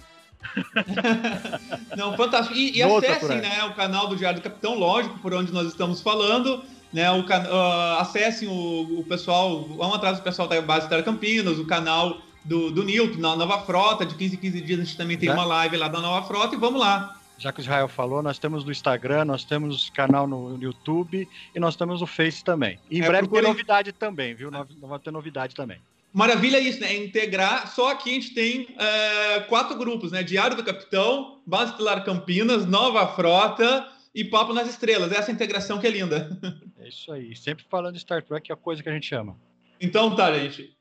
Não, 1.97 2.15
fantástico. 2.15 2.55
E, 2.55 2.77
e 2.77 2.83
acessem 2.83 3.41
né, 3.41 3.63
o 3.63 3.73
canal 3.73 4.07
do 4.07 4.15
Diário 4.15 4.39
do 4.39 4.43
Capitão, 4.43 4.75
lógico, 4.75 5.17
por 5.17 5.33
onde 5.33 5.51
nós 5.51 5.67
estamos 5.67 5.99
falando. 5.99 6.63
Né, 6.93 7.09
o, 7.09 7.25
ah, 7.27 8.01
acessem 8.01 8.47
o, 8.47 8.99
o 8.99 9.05
pessoal, 9.05 9.63
vão 9.63 9.93
atrás 9.93 10.19
do 10.19 10.23
pessoal 10.23 10.47
da 10.47 10.61
base 10.61 10.85
Star 10.85 11.03
Campinas, 11.03 11.57
o 11.57 11.65
canal 11.65 12.21
do, 12.43 12.71
do 12.71 12.83
Newton, 12.83 13.19
na 13.19 13.35
Nova 13.35 13.59
Frota, 13.65 14.05
de 14.05 14.15
15 14.15 14.35
em 14.35 14.39
15 14.39 14.61
dias 14.61 14.79
a 14.79 14.83
gente 14.83 14.97
também 14.97 15.17
tem 15.17 15.29
Já. 15.29 15.35
uma 15.35 15.45
live 15.45 15.77
lá 15.77 15.87
da 15.87 15.99
Nova 15.99 16.25
Frota, 16.27 16.55
e 16.55 16.57
vamos 16.57 16.79
lá. 16.79 17.17
Já 17.37 17.51
que 17.51 17.59
o 17.59 17.63
Israel 17.63 17.87
falou, 17.87 18.21
nós 18.21 18.37
temos 18.37 18.63
no 18.63 18.71
Instagram, 18.71 19.25
nós 19.25 19.43
temos 19.43 19.89
canal 19.89 20.27
no 20.27 20.57
YouTube 20.61 21.27
e 21.55 21.59
nós 21.59 21.75
temos 21.75 22.01
o 22.01 22.05
Face 22.07 22.43
também. 22.43 22.77
E 22.89 22.99
em 22.99 23.01
É, 23.03 23.07
breve 23.07 23.23
procurem- 23.23 23.43
tem 23.45 23.51
novidade 23.53 23.91
também, 23.91 24.35
viu? 24.35 24.51
Nós 24.51 24.67
Vamos 24.79 25.01
ter 25.01 25.09
novidade 25.11 25.55
também. 25.55 25.79
Maravilha 26.13 26.57
é 26.57 26.59
isso, 26.59 26.79
né? 26.81 26.91
É 26.93 27.03
integrar. 27.03 27.67
Só 27.73 27.89
aqui 27.89 28.11
a 28.11 28.13
gente 28.13 28.33
tem 28.35 28.67
é, 28.77 29.39
quatro 29.41 29.75
grupos, 29.77 30.11
né? 30.11 30.21
Diário 30.21 30.55
do 30.57 30.63
Capitão, 30.63 31.39
Base 31.47 31.71
Estelar 31.71 32.03
Campinas, 32.03 32.65
Nova 32.67 33.07
Frota 33.15 33.87
e 34.13 34.23
Papo 34.25 34.53
nas 34.53 34.69
Estrelas. 34.69 35.11
Essa 35.11 35.31
integração 35.31 35.79
que 35.79 35.87
é 35.87 35.89
linda. 35.89 36.29
É 36.83 36.89
isso 36.89 37.11
aí. 37.11 37.35
Sempre 37.35 37.63
falando 37.69 37.93
de 37.93 37.99
Star 38.01 38.23
Trek, 38.23 38.51
é 38.51 38.53
a 38.55 38.57
coisa 38.57 38.81
que 38.81 38.89
a 38.89 38.91
gente 38.91 39.13
ama. 39.13 39.37
Então 39.79 40.15
tá, 40.15 40.33
gente. 40.37 40.75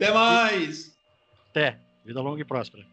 Até 0.00 0.14
mais! 0.14 0.94
Até. 1.50 1.76
Vida 2.06 2.22
longa 2.22 2.40
e 2.40 2.44
próspera. 2.44 2.86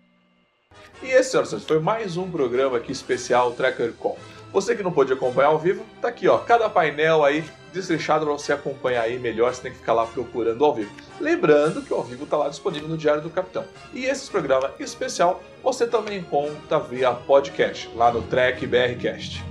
E 1.01 1.05
esse, 1.05 1.31
senhoras 1.31 1.47
e 1.47 1.51
senhores, 1.51 1.65
foi 1.65 1.79
mais 1.79 2.17
um 2.17 2.29
programa 2.29 2.75
aqui 2.75 2.91
especial 2.91 3.53
TrackerCon. 3.53 4.17
Você 4.51 4.75
que 4.75 4.83
não 4.83 4.91
pôde 4.91 5.13
acompanhar 5.13 5.47
ao 5.47 5.57
vivo, 5.57 5.85
tá 6.01 6.09
aqui, 6.09 6.27
ó, 6.27 6.37
cada 6.37 6.69
painel 6.69 7.23
aí 7.23 7.45
destrinchado 7.71 8.25
para 8.25 8.33
você 8.33 8.51
acompanhar 8.51 9.03
aí 9.03 9.17
melhor, 9.17 9.53
você 9.53 9.61
tem 9.61 9.71
que 9.71 9.77
ficar 9.77 9.93
lá 9.93 10.05
procurando 10.05 10.65
ao 10.65 10.75
vivo. 10.75 10.93
Lembrando 11.17 11.81
que 11.81 11.93
o 11.93 11.95
ao 11.95 12.03
vivo 12.03 12.25
tá 12.25 12.35
lá 12.35 12.49
disponível 12.49 12.89
no 12.89 12.97
Diário 12.97 13.21
do 13.21 13.29
Capitão. 13.29 13.63
E 13.93 14.03
esse 14.03 14.29
programa 14.29 14.73
especial 14.77 15.41
você 15.63 15.87
também 15.87 16.19
encontra 16.19 16.77
via 16.77 17.13
podcast, 17.13 17.89
lá 17.95 18.11
no 18.11 18.21
Trek 18.23 18.67
BRcast. 18.67 19.45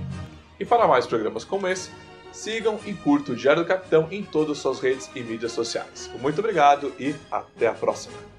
E 0.59 0.65
para 0.65 0.87
mais 0.87 1.07
programas 1.07 1.43
como 1.43 1.67
esse, 1.67 1.89
sigam 2.37 2.79
e 2.85 2.93
curtam 2.93 3.33
o 3.33 3.37
Diário 3.37 3.63
do 3.63 3.67
Capitão 3.67 4.07
em 4.11 4.23
todas 4.23 4.57
as 4.57 4.57
suas 4.59 4.79
redes 4.79 5.09
e 5.15 5.21
mídias 5.21 5.51
sociais. 5.51 6.09
Muito 6.21 6.39
obrigado 6.39 6.93
e 6.99 7.15
até 7.31 7.67
a 7.67 7.73
próxima. 7.73 8.36